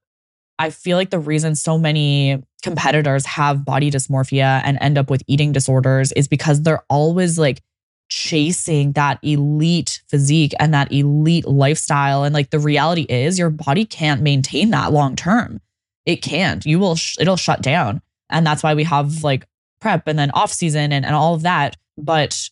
[0.58, 5.22] I feel like the reason so many competitors have body dysmorphia and end up with
[5.26, 7.62] eating disorders is because they're always like
[8.10, 12.24] chasing that elite physique and that elite lifestyle.
[12.24, 15.60] And like the reality is, your body can't maintain that long term.
[16.06, 16.64] It can't.
[16.66, 18.02] You will, sh- it'll shut down.
[18.30, 19.46] And that's why we have like
[19.80, 21.76] prep and then off season and, and all of that.
[21.98, 22.48] But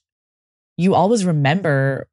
[0.77, 2.09] you always remember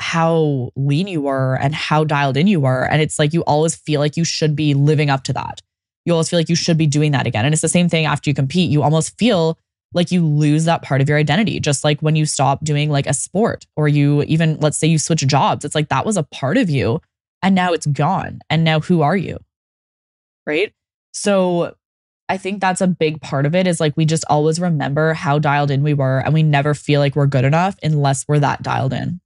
[0.00, 2.84] how lean you were and how dialed in you were.
[2.84, 5.60] And it's like you always feel like you should be living up to that.
[6.04, 7.44] You always feel like you should be doing that again.
[7.44, 8.70] And it's the same thing after you compete.
[8.70, 9.58] You almost feel
[9.94, 11.60] like you lose that part of your identity.
[11.60, 14.98] Just like when you stop doing like a sport or you even, let's say you
[14.98, 17.00] switch jobs, it's like that was a part of you
[17.42, 18.40] and now it's gone.
[18.50, 19.38] And now who are you?
[20.46, 20.72] Right.
[21.12, 21.74] So
[22.28, 25.38] I think that's a big part of it is like we just always remember how
[25.38, 28.62] dialed in we were and we never feel like we're good enough unless we're that
[28.62, 29.20] dialed in.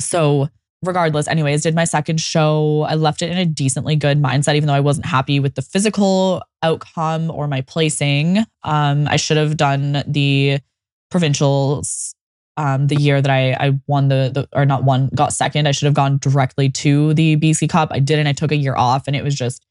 [0.00, 0.48] So
[0.82, 2.82] regardless, anyways, did my second show.
[2.82, 5.62] I left it in a decently good mindset, even though I wasn't happy with the
[5.62, 8.38] physical outcome or my placing.
[8.62, 10.58] Um, I should have done the
[11.10, 12.14] provincials
[12.56, 15.66] um, the year that I, I won the, the, or not won, got second.
[15.66, 17.88] I should have gone directly to the BC Cup.
[17.92, 18.26] I didn't.
[18.26, 19.66] I took a year off and it was just,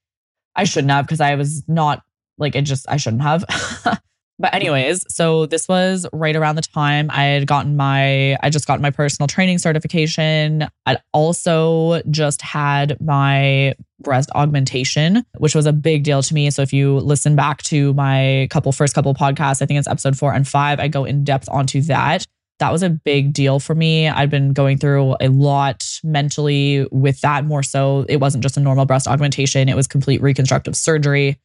[0.56, 2.04] I shouldn't have because I was not
[2.38, 3.46] like, it just, I shouldn't have.
[4.40, 8.66] But anyways, so this was right around the time I had gotten my I just
[8.66, 10.68] got my personal training certification.
[10.86, 16.50] I also just had my breast augmentation, which was a big deal to me.
[16.50, 20.18] So if you listen back to my couple first couple podcasts, I think it's episode
[20.18, 22.26] 4 and 5, I go in depth onto that.
[22.60, 24.08] That was a big deal for me.
[24.08, 28.06] I'd been going through a lot mentally with that more so.
[28.10, 31.40] It wasn't just a normal breast augmentation, it was complete reconstructive surgery.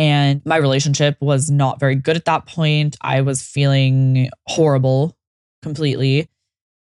[0.00, 2.96] And my relationship was not very good at that point.
[3.02, 5.14] I was feeling horrible
[5.60, 6.26] completely.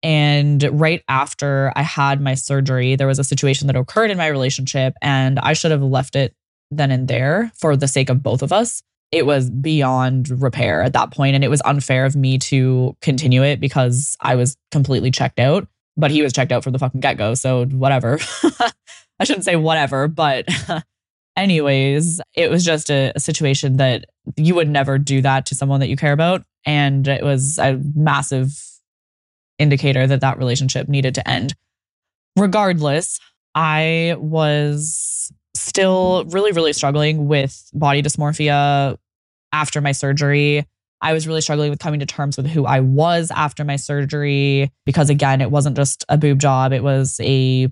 [0.02, 4.28] And right after I had my surgery, there was a situation that occurred in my
[4.28, 6.34] relationship, and I should have left it
[6.72, 8.82] then and there for the sake of both of us.
[9.12, 13.44] It was beyond repair at that point, and it was unfair of me to continue
[13.44, 15.68] it because I was completely checked out.
[15.98, 17.34] But he was checked out from the fucking get go.
[17.34, 18.18] So, whatever.
[19.20, 20.48] I shouldn't say whatever, but
[21.36, 24.06] anyways, it was just a, a, situation that
[24.38, 26.44] you would never do that to someone that you care about.
[26.66, 28.60] And it was a massive
[29.60, 31.56] indicator that that relationship needed to end.
[32.36, 33.20] Regardless,
[33.56, 38.98] I was still really, really struggling with body dysmorphia
[39.52, 40.66] after my surgery.
[41.02, 44.72] I was really struggling with coming to terms with who I was after my surgery
[44.86, 47.72] because, again, it wasn't just a boob job, it was a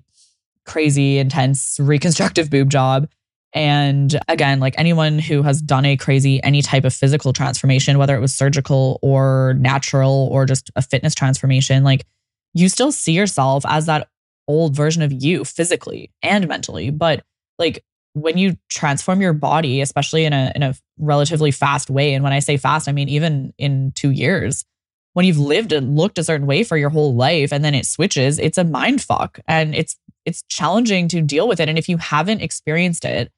[0.64, 3.08] crazy, intense reconstructive boob job.
[3.54, 8.16] And again, like anyone who has done a crazy, any type of physical transformation, whether
[8.16, 12.06] it was surgical or natural or just a fitness transformation, like
[12.54, 14.08] you still see yourself as that
[14.48, 16.90] old version of you physically and mentally.
[16.90, 17.24] But
[17.58, 17.84] like
[18.14, 22.32] when you transform your body, especially in a, in a relatively fast way, and when
[22.32, 24.64] I say fast, I mean even in two years,
[25.12, 27.84] when you've lived and looked a certain way for your whole life and then it
[27.84, 31.68] switches, it's a mind fuck and it's it's challenging to deal with it.
[31.68, 33.30] And if you haven't experienced it,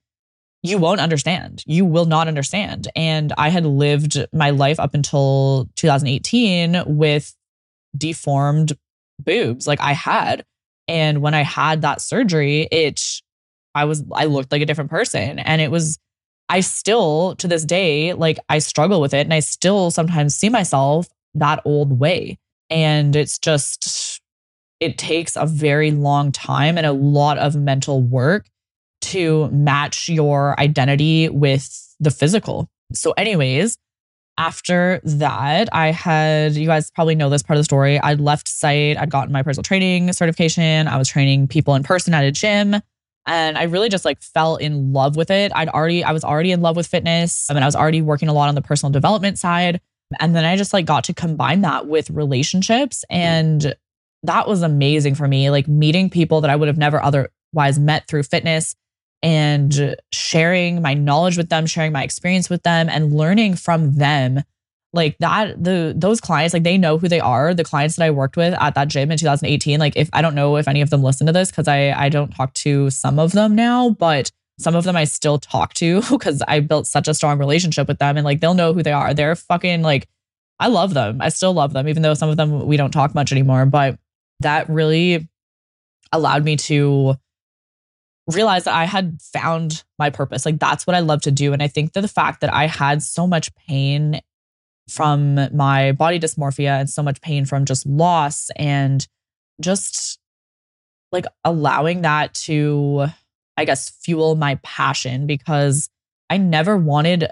[0.65, 1.63] you won't understand.
[1.67, 2.89] You will not understand.
[2.97, 7.37] And I had lived my life up until 2018 with
[7.97, 8.73] deformed
[9.23, 10.43] boobs like I had.
[10.89, 13.03] And when I had that surgery, it,
[13.75, 15.39] I was, I looked like a different person.
[15.39, 15.99] And it was,
[16.49, 19.27] I still to this day, like I struggle with it.
[19.27, 22.39] And I still sometimes see myself that old way.
[22.71, 24.19] And it's just,
[24.81, 28.47] it takes a very long time and a lot of mental work
[29.05, 32.69] to match your identity with the physical.
[32.93, 33.79] So, anyways,
[34.37, 37.99] after that, I had, you guys probably know this part of the story.
[38.01, 40.89] I'd left site, I'd gotten my personal training certification.
[40.89, 42.77] I was training people in person at a gym.
[43.27, 45.51] And I really just like fell in love with it.
[45.55, 47.49] I'd already, I was already in love with fitness.
[47.51, 49.81] I mean, I was already working a lot on the personal development side.
[50.21, 53.05] And then I just like got to combine that with relationships.
[53.09, 53.75] And
[54.25, 55.49] that was amazing for me.
[55.51, 58.75] Like meeting people that I would have never otherwise met through fitness
[59.25, 64.43] and sharing my knowledge with them, sharing my experience with them, and learning from them.
[64.93, 67.55] Like that, the those clients, like they know who they are.
[67.55, 70.35] The clients that I worked with at that gym in 2018, like if I don't
[70.35, 73.19] know if any of them listen to this because I I don't talk to some
[73.19, 77.09] of them now, but some of them I still talk to because I built such
[77.09, 79.15] a strong relationship with them, and like they'll know who they are.
[79.15, 80.07] They're fucking like,
[80.61, 81.23] I love them.
[81.23, 83.65] I still love them, even though some of them we don't talk much anymore.
[83.65, 83.99] But
[84.41, 85.27] that really
[86.13, 87.17] allowed me to
[88.33, 90.47] realize that I had found my purpose.
[90.47, 91.53] Like that's what I love to do.
[91.53, 94.21] And I think that the fact that I had so much pain
[94.89, 99.07] from my body dysmorphia and so much pain from just loss and
[99.61, 100.19] just
[101.13, 103.07] like allowing that to,
[103.57, 105.89] I guess, fuel my passion because
[106.29, 107.29] I never wanted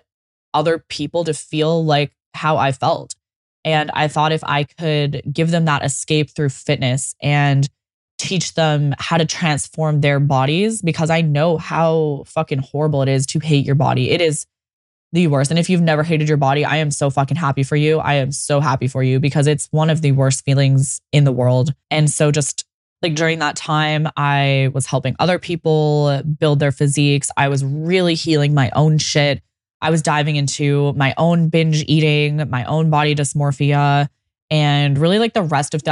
[0.55, 3.15] other people to feel like how I felt.
[3.65, 7.69] And I thought if I could give them that escape through fitness and
[8.23, 13.27] teach them how to transform their bodies because I know how fucking horrible it is
[13.27, 14.11] to hate your body.
[14.11, 14.47] It is
[15.13, 15.51] the worst.
[15.51, 17.99] And if you've never hated your body, I am so fucking happy for you.
[17.99, 21.33] I am so happy for you because it's one of the worst feelings in the
[21.33, 21.75] world.
[21.91, 22.65] And so just
[23.03, 27.31] like during that time, I was helping other people build their physiques.
[27.37, 29.43] I was really healing my own shit.
[29.81, 34.09] I was diving into my own binge eating, my own body dysmorphia,
[34.49, 35.83] and really like the rest of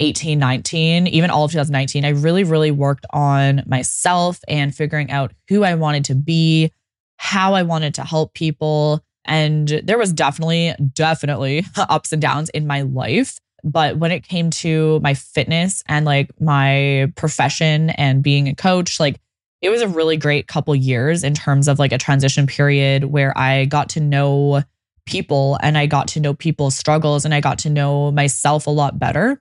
[0.00, 5.32] 2018, 19, even all of 2019, I really, really worked on myself and figuring out
[5.48, 6.72] who I wanted to be,
[7.16, 9.00] how I wanted to help people.
[9.24, 13.38] And there was definitely, definitely ups and downs in my life.
[13.64, 18.98] But when it came to my fitness and like my profession and being a coach,
[18.98, 19.20] like
[19.60, 23.36] it was a really great couple years in terms of like a transition period where
[23.38, 24.64] I got to know
[25.06, 28.70] people and I got to know people's struggles and I got to know myself a
[28.70, 29.40] lot better.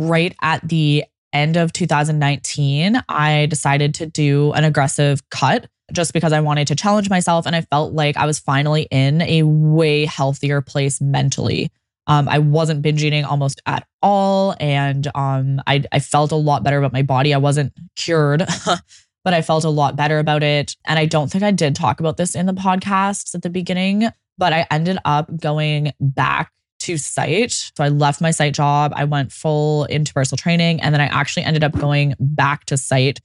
[0.00, 6.32] Right at the end of 2019, I decided to do an aggressive cut just because
[6.32, 10.06] I wanted to challenge myself and I felt like I was finally in a way
[10.06, 11.70] healthier place mentally.
[12.06, 14.56] Um, I wasn't binge eating almost at all.
[14.58, 17.34] And um, I, I felt a lot better about my body.
[17.34, 18.46] I wasn't cured,
[19.24, 20.76] but I felt a lot better about it.
[20.86, 24.08] And I don't think I did talk about this in the podcasts at the beginning,
[24.38, 26.50] but I ended up going back
[26.90, 27.52] to site.
[27.52, 28.92] So I left my site job.
[28.96, 30.80] I went full into personal training.
[30.80, 33.20] And then I actually ended up going back to site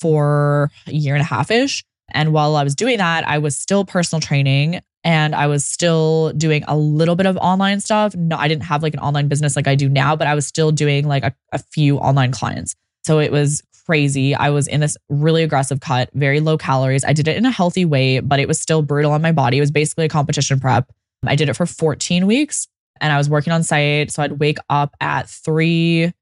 [0.00, 1.84] for a year and a half ish.
[2.10, 6.32] And while I was doing that, I was still personal training and I was still
[6.36, 8.14] doing a little bit of online stuff.
[8.14, 10.46] No, I didn't have like an online business like I do now, but I was
[10.46, 12.74] still doing like a, a few online clients.
[13.04, 14.34] So it was crazy.
[14.34, 17.04] I was in this really aggressive cut, very low calories.
[17.04, 19.58] I did it in a healthy way, but it was still brutal on my body.
[19.58, 20.90] It was basically a competition prep.
[21.26, 22.68] I did it for 14 weeks
[23.00, 24.10] and I was working on site.
[24.10, 26.12] So I'd wake up at three.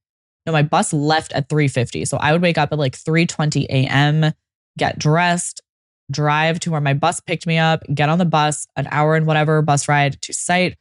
[0.46, 2.06] No, my bus left at 3:50.
[2.06, 4.32] So I would wake up at like 3:20 a.m.,
[4.78, 5.60] get dressed,
[6.10, 9.26] drive to where my bus picked me up, get on the bus, an hour and
[9.26, 10.76] whatever bus ride to site,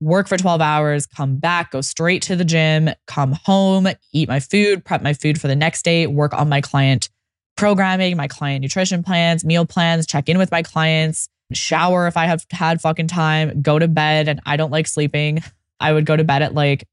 [0.00, 4.40] work for 12 hours, come back, go straight to the gym, come home, eat my
[4.40, 7.08] food, prep my food for the next day, work on my client
[7.56, 12.26] programming, my client nutrition plans, meal plans, check in with my clients, shower if I
[12.26, 14.28] have had fucking time, go to bed.
[14.28, 15.42] And I don't like sleeping.
[15.80, 16.86] I would go to bed at like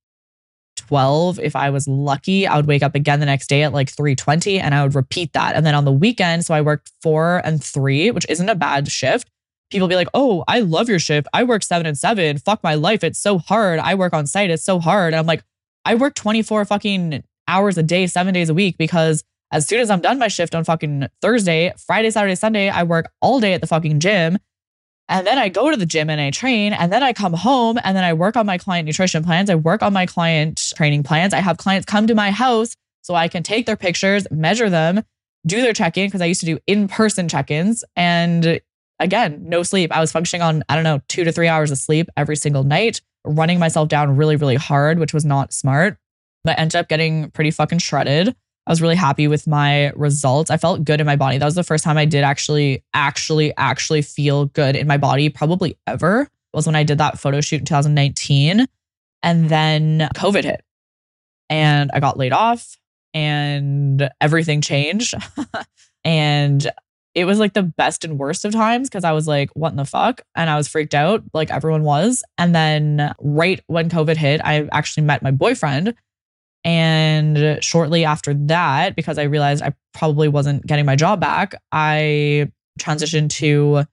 [0.78, 3.89] 12 if i was lucky i would wake up again the next day at like
[3.89, 5.55] 3.20 and i would repeat that.
[5.55, 8.89] And then on the weekend so i worked four and three which isn't a bad
[8.89, 9.30] shift.
[9.70, 11.28] People be like oh i love your shift.
[11.34, 12.38] I work seven and seven.
[12.39, 13.03] Fuck my life.
[13.03, 13.80] It's so hard.
[13.80, 14.49] I work on site.
[14.49, 15.14] It's so hard.
[15.14, 15.43] And i'm like
[15.86, 19.89] i work 24 fucking hours a day seven days a week because as soon as
[19.89, 23.62] i'm done my shift on fucking thursday friday saturday sunday i work all day at
[23.62, 24.38] the fucking gym
[25.12, 26.72] and then I go to the gym and I train.
[26.72, 29.49] And then I come home and then I work on my client nutrition plans.
[29.49, 31.34] I work on my client training plans.
[31.34, 35.03] I have clients come to my house so I can take their pictures, measure them,
[35.45, 37.84] do their check in because I used to do in person check ins.
[37.97, 38.62] And
[38.99, 39.91] again, no sleep.
[39.91, 42.64] I was functioning on, I don't know, two to three hours of sleep every single
[42.64, 43.01] night.
[43.26, 45.97] running myself down really, really hard, which was not smart.
[46.45, 48.34] But ended up getting pretty fucking shredded.
[48.68, 50.51] I was really happy with my results.
[50.51, 51.38] I felt good in my body.
[51.38, 55.30] That was the first time I did actually, actually, actually feel good in my body,
[55.30, 58.68] probably ever, was when I did that photo shoot in 2019.
[59.24, 60.64] And then COVID hit
[61.49, 62.76] and I got laid off
[63.14, 65.16] and everything changed.
[66.03, 66.70] and
[67.14, 69.78] it was like the best and worst of times because I was like, what in
[69.78, 70.22] the fuck?
[70.36, 72.24] And I was freaked out, like everyone was.
[72.38, 75.93] And then right when COVID hit, I actually met my boyfriend.
[76.64, 82.51] And shortly after that, because I realized I probably wasn't getting my job back, I
[82.80, 83.84] transitioned to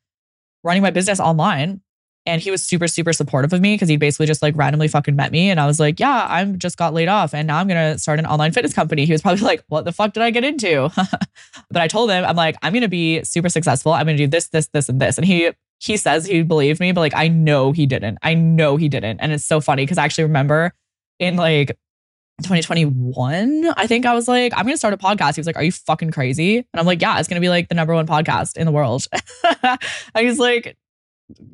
[0.64, 1.80] running my business online
[2.28, 5.16] and he was super, super supportive of me because he basically just like randomly fucking
[5.16, 5.48] met me.
[5.48, 7.98] And I was like, yeah, I'm just got laid off and now I'm going to
[7.98, 9.06] start an online fitness company.
[9.06, 10.90] He was probably like, what the fuck did I get into?
[11.70, 13.94] but I told him, I'm like, I'm going to be super successful.
[13.94, 15.16] I'm going to do this, this, this, and this.
[15.16, 15.50] And he,
[15.80, 18.18] he says he believed me, but like, I know he didn't.
[18.22, 19.20] I know he didn't.
[19.20, 20.74] And it's so funny because I actually remember
[21.18, 21.78] in like
[22.42, 25.34] 2021, I think I was like, I'm going to start a podcast.
[25.34, 26.58] He was like, Are you fucking crazy?
[26.58, 28.72] And I'm like, Yeah, it's going to be like the number one podcast in the
[28.72, 29.06] world.
[29.62, 29.78] and
[30.14, 30.76] he's like,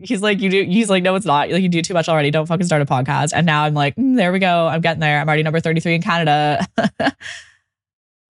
[0.01, 1.51] he's like, you do, he's like, no, it's not.
[1.51, 2.31] Like, you do too much already.
[2.31, 3.33] Don't fucking start a podcast.
[3.35, 4.67] And now I'm like, mm, there we go.
[4.67, 5.21] I'm getting there.
[5.21, 6.67] I'm already number 33 in Canada.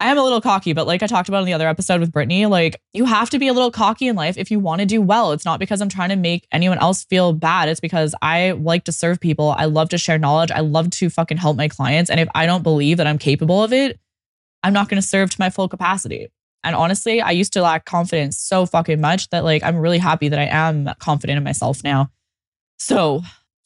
[0.00, 2.12] I am a little cocky, but like I talked about in the other episode with
[2.12, 4.86] Brittany, like you have to be a little cocky in life if you want to
[4.86, 5.32] do well.
[5.32, 7.68] It's not because I'm trying to make anyone else feel bad.
[7.68, 9.50] It's because I like to serve people.
[9.56, 10.50] I love to share knowledge.
[10.50, 12.10] I love to fucking help my clients.
[12.10, 14.00] And if I don't believe that I'm capable of it,
[14.64, 16.28] I'm not going to serve to my full capacity.
[16.64, 20.28] And honestly, I used to lack confidence so fucking much that like I'm really happy
[20.28, 22.10] that I am confident in myself now.
[22.78, 23.22] So,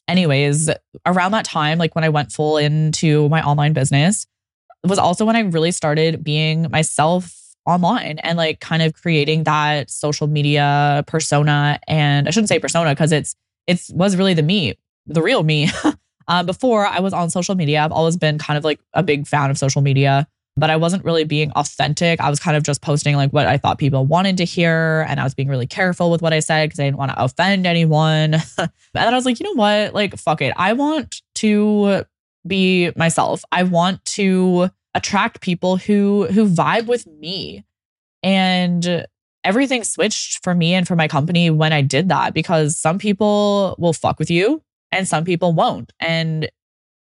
[0.07, 0.69] anyways,
[1.05, 4.27] around that time, like when I went full into my online business,
[4.87, 9.89] was also when I really started being myself online and like kind of creating that
[9.89, 11.79] social media persona.
[11.87, 13.35] And I shouldn't say persona because it's
[13.67, 14.75] it's was really the me,
[15.05, 15.69] the real me.
[16.27, 19.27] uh, before I was on social media, I've always been kind of like a big
[19.27, 20.27] fan of social media
[20.59, 22.19] but I wasn't really being authentic.
[22.19, 25.05] I was kind of just posting like what I thought people wanted to hear.
[25.07, 27.23] And I was being really careful with what I said because I didn't want to
[27.23, 28.33] offend anyone.
[28.57, 29.93] and then I was like, you know what?
[29.93, 30.53] Like, fuck it.
[30.57, 32.03] I want to
[32.45, 33.43] be myself.
[33.51, 37.65] I want to attract people who who vibe with me.
[38.21, 39.05] And
[39.43, 43.75] everything switched for me and for my company when I did that because some people
[43.79, 44.61] will fuck with you
[44.91, 45.93] and some people won't.
[45.99, 46.49] And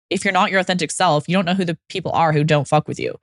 [0.09, 2.67] if you're not your authentic self, you don't know who the people are who don't
[2.67, 3.15] fuck with you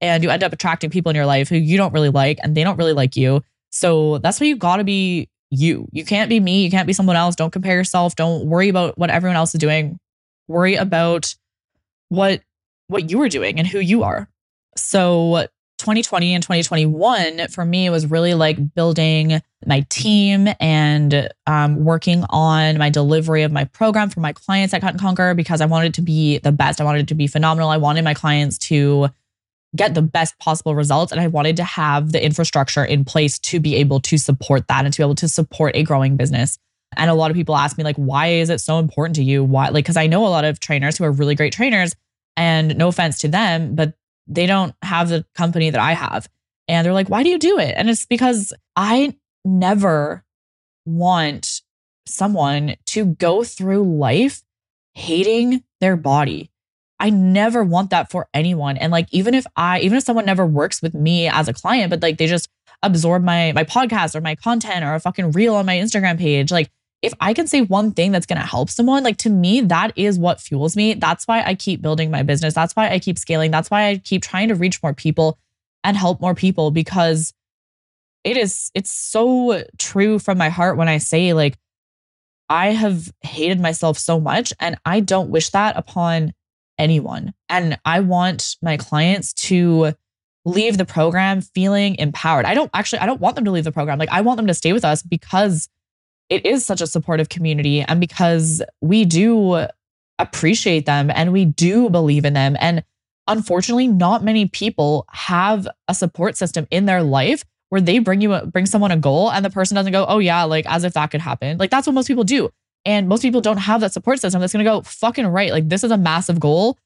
[0.00, 2.54] and you end up attracting people in your life who you don't really like and
[2.54, 3.42] they don't really like you.
[3.70, 5.88] So that's why you got to be you.
[5.92, 6.64] You can't be me.
[6.64, 7.36] You can't be someone else.
[7.36, 8.16] Don't compare yourself.
[8.16, 9.98] Don't worry about what everyone else is doing.
[10.48, 11.34] Worry about
[12.08, 12.42] what
[12.88, 14.28] what you are doing and who you are.
[14.76, 15.46] So
[15.78, 22.78] 2020 and 2021 for me was really like building my team and um, working on
[22.78, 25.88] my delivery of my program for my clients at Cut and Conquer because I wanted
[25.88, 26.80] it to be the best.
[26.80, 27.68] I wanted it to be phenomenal.
[27.68, 29.08] I wanted my clients to
[29.74, 31.12] get the best possible results.
[31.12, 34.84] And I wanted to have the infrastructure in place to be able to support that
[34.84, 36.58] and to be able to support a growing business.
[36.96, 39.44] And a lot of people ask me, like, why is it so important to you?
[39.44, 39.68] Why?
[39.68, 41.94] Like, because I know a lot of trainers who are really great trainers,
[42.36, 43.94] and no offense to them, but
[44.26, 46.28] they don't have the company that I have.
[46.68, 47.74] And they're like, why do you do it?
[47.76, 50.24] And it's because I never
[50.84, 51.62] want
[52.06, 54.42] someone to go through life
[54.94, 56.50] hating their body,
[56.98, 58.78] I never want that for anyone.
[58.78, 61.90] And like, even if I, even if someone never works with me as a client,
[61.90, 62.48] but like they just
[62.82, 66.50] absorb my my podcast or my content or a fucking reel on my Instagram page,
[66.50, 66.70] like
[67.06, 69.92] if I can say one thing that's going to help someone, like to me, that
[69.94, 70.94] is what fuels me.
[70.94, 72.52] That's why I keep building my business.
[72.52, 73.52] That's why I keep scaling.
[73.52, 75.38] That's why I keep trying to reach more people
[75.84, 77.32] and help more people because
[78.24, 81.56] it is, it's so true from my heart when I say, like,
[82.48, 86.34] I have hated myself so much and I don't wish that upon
[86.76, 87.34] anyone.
[87.48, 89.92] And I want my clients to
[90.44, 92.46] leave the program feeling empowered.
[92.46, 94.00] I don't actually, I don't want them to leave the program.
[94.00, 95.68] Like, I want them to stay with us because
[96.28, 99.66] it is such a supportive community and because we do
[100.18, 102.56] appreciate them and we do believe in them.
[102.58, 102.82] And
[103.28, 108.34] unfortunately, not many people have a support system in their life where they bring you
[108.34, 110.94] a, bring someone a goal and the person doesn't go, "Oh yeah, like as if
[110.94, 112.50] that could happen." Like that's what most people do.
[112.86, 115.50] And most people don't have that support system that's going to go, fucking right.
[115.50, 116.78] Like, this is a massive goal.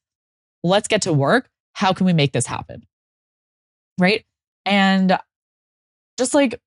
[0.65, 1.51] Let's get to work.
[1.75, 2.87] How can we make this happen?
[3.99, 4.25] Right.
[4.65, 5.19] And
[6.17, 6.59] just like,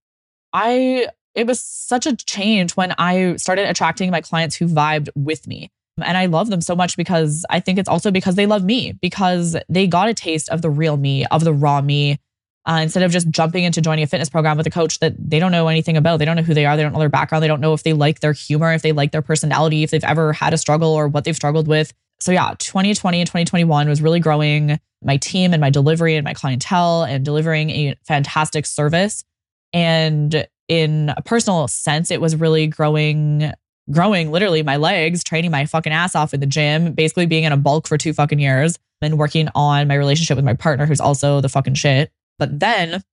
[0.53, 5.47] I, it was such a change when I started attracting my clients who vibed with
[5.47, 5.71] me.
[6.01, 8.93] And I love them so much because I think it's also because they love me,
[9.01, 12.19] because they got a taste of the real me, of the raw me,
[12.65, 15.37] uh, instead of just jumping into joining a fitness program with a coach that they
[15.37, 16.17] don't know anything about.
[16.17, 16.75] They don't know who they are.
[16.77, 17.43] They don't know their background.
[17.43, 20.03] They don't know if they like their humor, if they like their personality, if they've
[20.03, 21.93] ever had a struggle or what they've struggled with.
[22.19, 26.33] So, yeah, 2020 and 2021 was really growing my team and my delivery and my
[26.33, 29.25] clientele and delivering a fantastic service.
[29.73, 33.51] And in a personal sense, it was really growing,
[33.91, 37.51] growing literally my legs, training my fucking ass off in the gym, basically being in
[37.51, 41.01] a bulk for two fucking years and working on my relationship with my partner, who's
[41.01, 42.11] also the fucking shit.
[42.39, 43.03] But then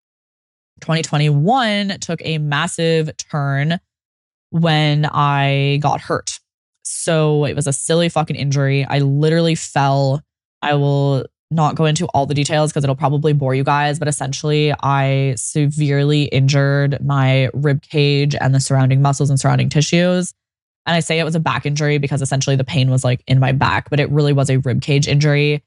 [0.80, 3.80] 2021 took a massive turn
[4.50, 6.40] when I got hurt.
[6.82, 8.84] So it was a silly fucking injury.
[8.84, 10.22] I literally fell.
[10.62, 14.08] I will not go into all the details because it'll probably bore you guys, but
[14.08, 20.32] essentially, I severely injured my rib cage and the surrounding muscles and surrounding tissues.
[20.86, 23.40] And I say it was a back injury because essentially the pain was like in
[23.40, 25.62] my back, but it really was a rib cage injury.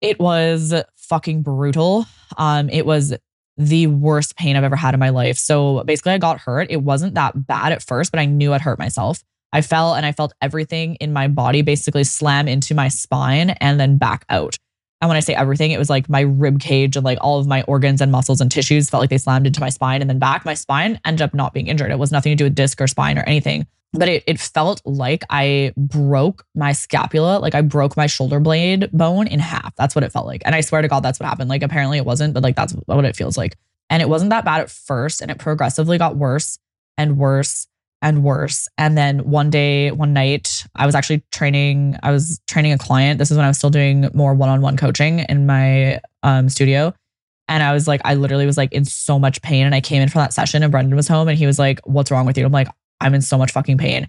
[0.00, 2.06] It was fucking brutal.
[2.36, 3.14] Um, it was
[3.56, 5.38] the worst pain I've ever had in my life.
[5.38, 6.68] So basically, I got hurt.
[6.70, 9.22] It wasn't that bad at first, but I knew I'd hurt myself.
[9.52, 13.80] I fell and I felt everything in my body basically slam into my spine and
[13.80, 14.56] then back out.
[15.00, 17.46] And when I say everything, it was like my rib cage and like all of
[17.46, 20.18] my organs and muscles and tissues felt like they slammed into my spine and then
[20.18, 20.44] back.
[20.44, 21.92] My spine ended up not being injured.
[21.92, 23.66] It was nothing to do with disc or spine or anything.
[23.92, 28.90] But it, it felt like I broke my scapula, like I broke my shoulder blade
[28.92, 29.74] bone in half.
[29.76, 30.42] That's what it felt like.
[30.44, 31.48] And I swear to God, that's what happened.
[31.48, 33.56] Like apparently it wasn't, but like that's what it feels like.
[33.88, 35.22] And it wasn't that bad at first.
[35.22, 36.58] And it progressively got worse
[36.98, 37.66] and worse
[38.00, 38.68] and worse.
[38.78, 43.18] And then one day, one night, I was actually training, I was training a client.
[43.18, 46.48] This is when I was still doing more one on one coaching in my um,
[46.48, 46.94] studio.
[47.48, 49.64] And I was like, I literally was like in so much pain.
[49.66, 51.80] And I came in for that session and Brendan was home and he was like,
[51.84, 52.44] What's wrong with you?
[52.44, 52.68] I'm like,
[53.00, 54.08] I'm in so much fucking pain.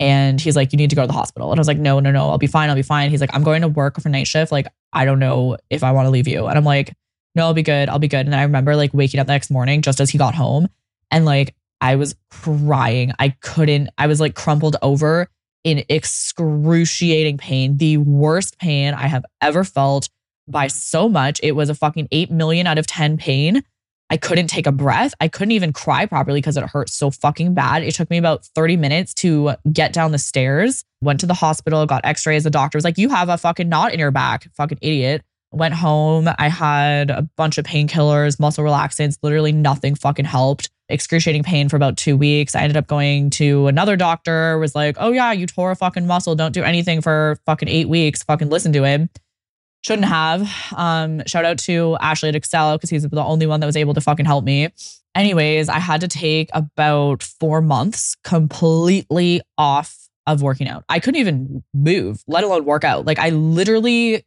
[0.00, 1.52] And he's like, You need to go to the hospital.
[1.52, 2.70] And I was like, No, no, no, I'll be fine.
[2.70, 3.10] I'll be fine.
[3.10, 4.50] He's like, I'm going to work for night shift.
[4.50, 6.46] Like, I don't know if I want to leave you.
[6.46, 6.94] And I'm like,
[7.34, 7.90] No, I'll be good.
[7.90, 8.24] I'll be good.
[8.24, 10.68] And I remember like waking up the next morning just as he got home
[11.10, 13.12] and like I was crying.
[13.18, 15.28] I couldn't, I was like crumpled over
[15.64, 20.08] in excruciating pain, the worst pain I have ever felt
[20.46, 21.40] by so much.
[21.42, 23.62] It was a fucking 8 million out of 10 pain.
[24.10, 25.12] I couldn't take a breath.
[25.20, 27.82] I couldn't even cry properly because it hurt so fucking bad.
[27.82, 30.84] It took me about 30 minutes to get down the stairs.
[31.02, 32.44] Went to the hospital, got x rays.
[32.44, 34.48] The doctor was like, You have a fucking knot in your back.
[34.54, 35.22] Fucking idiot.
[35.50, 36.28] Went home.
[36.38, 39.18] I had a bunch of painkillers, muscle relaxants.
[39.22, 42.54] Literally nothing fucking helped excruciating pain for about two weeks.
[42.54, 46.06] I ended up going to another doctor, was like, oh yeah, you tore a fucking
[46.06, 46.34] muscle.
[46.34, 48.22] Don't do anything for fucking eight weeks.
[48.22, 49.10] Fucking listen to him.
[49.82, 50.50] Shouldn't have.
[50.76, 53.94] Um, shout out to Ashley at Excel because he's the only one that was able
[53.94, 54.68] to fucking help me.
[55.14, 60.84] Anyways, I had to take about four months completely off of working out.
[60.88, 63.06] I couldn't even move, let alone work out.
[63.06, 64.24] Like I literally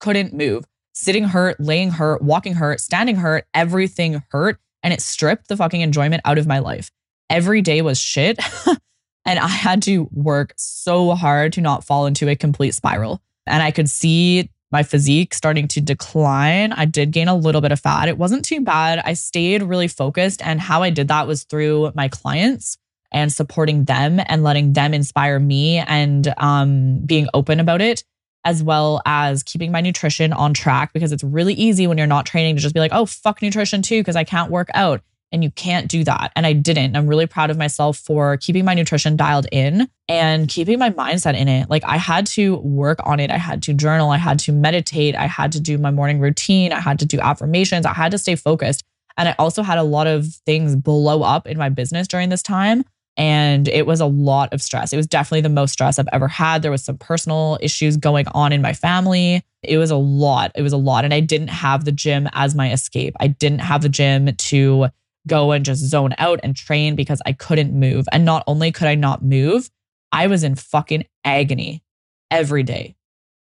[0.00, 0.64] couldn't move.
[0.92, 5.82] Sitting hurt, laying hurt, walking hurt, standing hurt, everything hurt and it stripped the fucking
[5.82, 6.90] enjoyment out of my life.
[7.28, 8.38] Every day was shit.
[9.26, 13.20] and I had to work so hard to not fall into a complete spiral.
[13.46, 16.72] And I could see my physique starting to decline.
[16.72, 18.08] I did gain a little bit of fat.
[18.08, 19.02] It wasn't too bad.
[19.04, 20.40] I stayed really focused.
[20.40, 22.78] And how I did that was through my clients
[23.12, 28.04] and supporting them and letting them inspire me and um, being open about it
[28.44, 32.26] as well as keeping my nutrition on track because it's really easy when you're not
[32.26, 35.02] training to just be like, oh, fuck nutrition too, because I can't work out.
[35.30, 36.32] And you can't do that.
[36.34, 36.96] And I didn't.
[36.96, 41.36] I'm really proud of myself for keeping my nutrition dialed in and keeping my mindset
[41.36, 41.68] in it.
[41.68, 43.30] Like I had to work on it.
[43.30, 44.10] I had to journal.
[44.10, 45.14] I had to meditate.
[45.14, 46.72] I had to do my morning routine.
[46.72, 47.84] I had to do affirmations.
[47.84, 48.84] I had to stay focused.
[49.18, 52.42] And I also had a lot of things blow up in my business during this
[52.42, 52.84] time
[53.18, 54.92] and it was a lot of stress.
[54.92, 56.62] It was definitely the most stress I've ever had.
[56.62, 59.42] There was some personal issues going on in my family.
[59.64, 60.52] It was a lot.
[60.54, 61.04] It was a lot.
[61.04, 63.16] And I didn't have the gym as my escape.
[63.18, 64.86] I didn't have the gym to
[65.26, 68.06] go and just zone out and train because I couldn't move.
[68.12, 69.68] And not only could I not move,
[70.12, 71.82] I was in fucking agony
[72.30, 72.94] every day,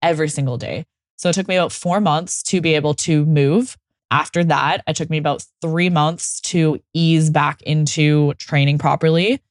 [0.02, 0.86] every single day.
[1.16, 3.76] So it took me about four months to be able to move.
[4.12, 9.42] After that, it took me about three months to ease back into training properly.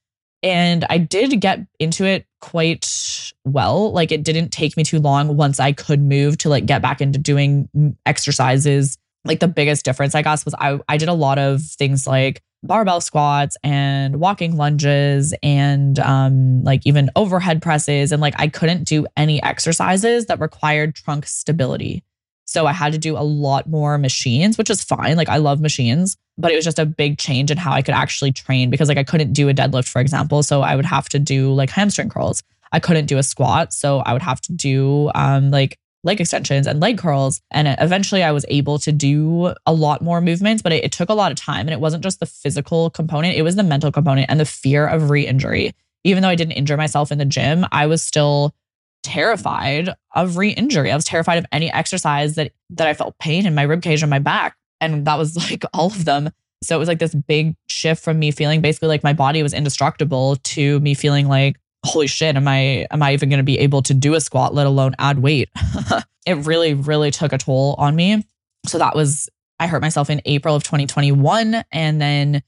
[0.42, 3.92] And I did get into it quite well.
[3.92, 7.00] Like it didn't take me too long once I could move to like get back
[7.00, 7.68] into doing
[8.06, 8.96] exercises.
[9.24, 12.42] Like the biggest difference, I guess, was I, I did a lot of things like
[12.62, 18.12] barbell squats and walking lunges and um, like even overhead presses.
[18.12, 22.04] And like I couldn't do any exercises that required trunk stability.
[22.48, 25.18] So I had to do a lot more machines, which is fine.
[25.18, 27.94] Like I love machines, but it was just a big change in how I could
[27.94, 30.42] actually train because like I couldn't do a deadlift, for example.
[30.42, 32.42] So I would have to do like hamstring curls.
[32.72, 33.74] I couldn't do a squat.
[33.74, 37.42] So I would have to do um like leg extensions and leg curls.
[37.50, 41.10] And eventually I was able to do a lot more movements, but it, it took
[41.10, 41.66] a lot of time.
[41.66, 44.86] And it wasn't just the physical component, it was the mental component and the fear
[44.86, 45.72] of re injury.
[46.02, 48.54] Even though I didn't injure myself in the gym, I was still
[49.02, 50.90] terrified of re-injury.
[50.90, 54.02] I was terrified of any exercise that that I felt pain in my rib cage
[54.02, 54.56] or my back.
[54.80, 56.30] And that was like all of them.
[56.62, 59.54] So it was like this big shift from me feeling basically like my body was
[59.54, 63.82] indestructible to me feeling like, holy shit, am I am I even gonna be able
[63.82, 65.48] to do a squat, let alone add weight?
[66.26, 68.24] it really, really took a toll on me.
[68.66, 69.28] So that was
[69.60, 71.64] I hurt myself in April of 2021.
[71.72, 72.42] And then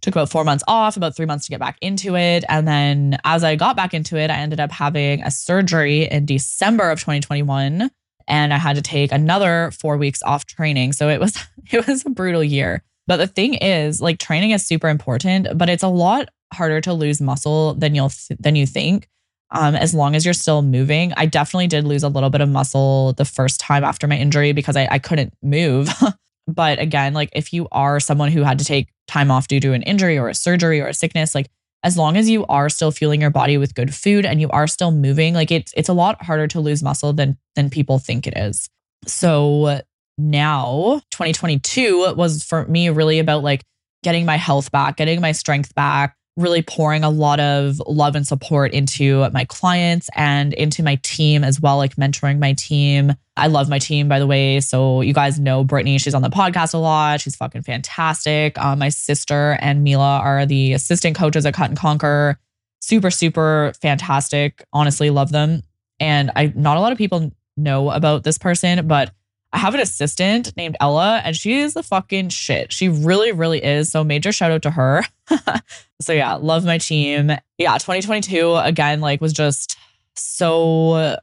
[0.00, 2.44] took about four months off, about three months to get back into it.
[2.48, 6.26] And then as I got back into it, I ended up having a surgery in
[6.26, 7.90] December of 2021.
[8.28, 10.92] And I had to take another four weeks off training.
[10.92, 11.36] So it was
[11.70, 12.82] it was a brutal year.
[13.06, 16.92] But the thing is, like training is super important, but it's a lot harder to
[16.92, 19.08] lose muscle than you'll th- than you think.
[19.54, 21.12] Um, as long as you're still moving.
[21.14, 24.52] I definitely did lose a little bit of muscle the first time after my injury
[24.52, 25.90] because I, I couldn't move.
[26.46, 29.72] but again, like if you are someone who had to take time off due to
[29.72, 31.50] an injury or a surgery or a sickness, like
[31.82, 34.66] as long as you are still fueling your body with good food and you are
[34.66, 38.26] still moving, like it's it's a lot harder to lose muscle than than people think
[38.26, 38.68] it is.
[39.06, 39.80] So
[40.18, 43.62] now 2022 was for me really about like
[44.02, 48.26] getting my health back, getting my strength back, really pouring a lot of love and
[48.26, 53.12] support into my clients and into my team as well, like mentoring my team.
[53.36, 54.60] I love my team, by the way.
[54.60, 57.20] So you guys know Brittany, she's on the podcast a lot.
[57.20, 58.58] She's fucking fantastic.
[58.58, 62.38] Um, my sister and Mila are the assistant coaches at Cut and Conquer.
[62.80, 64.64] Super, super fantastic.
[64.72, 65.62] Honestly, love them.
[66.00, 69.12] And I not a lot of people know about this person, but
[69.52, 72.72] I have an assistant named Ella, and she is the fucking shit.
[72.72, 73.90] She really, really is.
[73.90, 75.04] So major shout out to her.
[76.00, 77.30] so yeah, love my team.
[77.58, 79.76] Yeah, 2022 again, like was just
[80.16, 81.16] so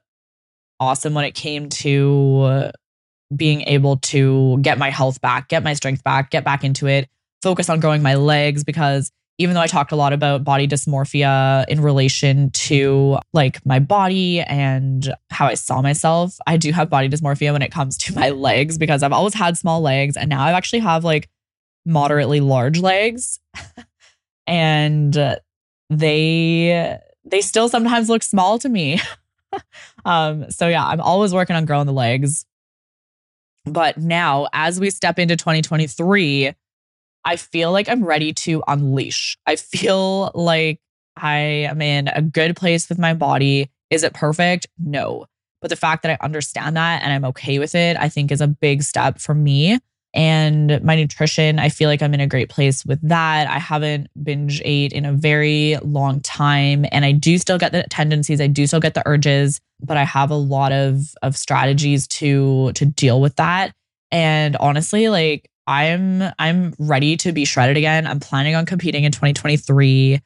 [0.80, 2.72] awesome when it came to
[3.36, 7.10] being able to get my health back, get my strength back, get back into it,
[7.42, 11.66] focus on growing my legs because even though I talked a lot about body dysmorphia
[11.70, 17.08] in relation to like my body and how I saw myself, I do have body
[17.08, 20.44] dysmorphia when it comes to my legs because I've always had small legs and now
[20.44, 21.30] I actually have like
[21.86, 23.40] moderately large legs.
[24.48, 25.18] and
[25.90, 29.00] they they still sometimes look small to me.
[30.06, 32.46] um so yeah, I'm always working on growing the legs.
[33.64, 36.56] But now as we step into 2023,
[37.26, 39.38] I feel like I'm ready to unleash.
[39.46, 40.80] I feel like
[41.16, 43.70] I am in a good place with my body.
[43.90, 44.68] Is it perfect?
[44.78, 45.26] No.
[45.62, 48.42] But the fact that I understand that and I'm okay with it, I think is
[48.42, 49.80] a big step for me.
[50.14, 53.48] And my nutrition, I feel like I'm in a great place with that.
[53.48, 56.86] I haven't binge ate in a very long time.
[56.92, 60.06] And I do still get the tendencies, I do still get the urges, but I
[60.06, 63.74] have a lot of of strategies to to deal with that.
[64.12, 68.08] And honestly, like I'm I'm ready to be shredded again.
[68.08, 70.20] I'm planning on competing in 2023.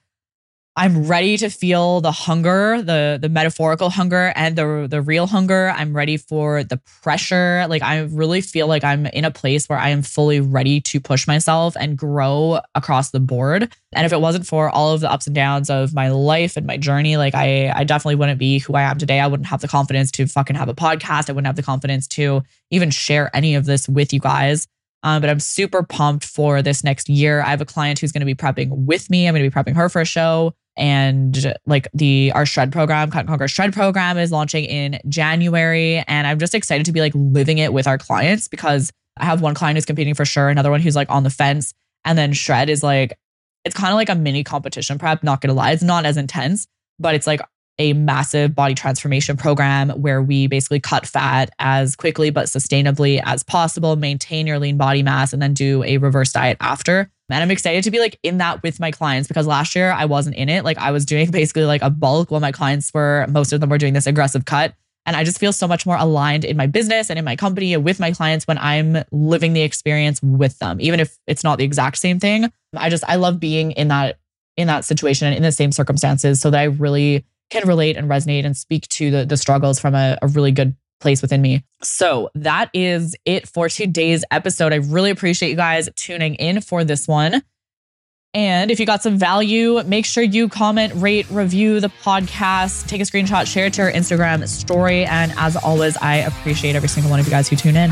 [0.78, 5.74] I'm ready to feel the hunger, the the metaphorical hunger and the the real hunger.
[5.76, 7.66] I'm ready for the pressure.
[7.68, 11.02] Like I really feel like I'm in a place where I am fully ready to
[11.02, 13.76] push myself and grow across the board.
[13.91, 16.66] And if it wasn't for all of the ups and downs of my life and
[16.66, 19.20] my journey, like I I definitely wouldn't be who I am today.
[19.20, 21.30] I wouldn't have the confidence to fucking have a podcast.
[21.30, 24.70] I wouldn't have the confidence to even share any of this with you guys.
[25.04, 27.41] Um, but I'm super pumped for this next year.
[27.41, 29.28] I have a client who's going to be prepping with me.
[29.28, 30.54] I'm going to be prepping her for a show.
[30.76, 35.97] And like the our shred program, Cut and Conquer Shred program is launching in January.
[36.08, 39.41] And I'm just excited to be like living it with our clients because I have
[39.41, 41.74] one client who's competing for sure, another one who's like on the fence.
[42.06, 43.18] And then shred is like,
[43.66, 45.72] it's kind of like a mini competition prep, not gonna lie.
[45.72, 46.66] It's not as intense,
[46.97, 47.41] but it's like
[47.80, 53.43] a massive body transformation program where we basically cut fat as quickly but sustainably as
[53.43, 57.09] possible, maintain your lean body mass, and then do a reverse diet after.
[57.30, 60.05] And I'm excited to be like in that with my clients because last year I
[60.05, 60.63] wasn't in it.
[60.63, 63.69] Like I was doing basically like a bulk while my clients were, most of them
[63.69, 64.76] were doing this aggressive cut.
[65.05, 67.74] And I just feel so much more aligned in my business and in my company
[67.74, 71.57] and with my clients when I'm living the experience with them, even if it's not
[71.57, 72.49] the exact same thing.
[72.76, 74.19] I just, I love being in that,
[74.55, 78.10] in that situation and in the same circumstances so that I really can relate and
[78.10, 81.64] resonate and speak to the, the struggles from a, a really good place within me.
[81.82, 84.74] So that is it for today's episode.
[84.74, 87.44] I really appreciate you guys tuning in for this one.
[88.34, 93.00] And if you got some value, make sure you comment, rate, review the podcast, take
[93.00, 95.06] a screenshot, share it to your Instagram story.
[95.06, 97.91] And as always, I appreciate every single one of you guys who tune in.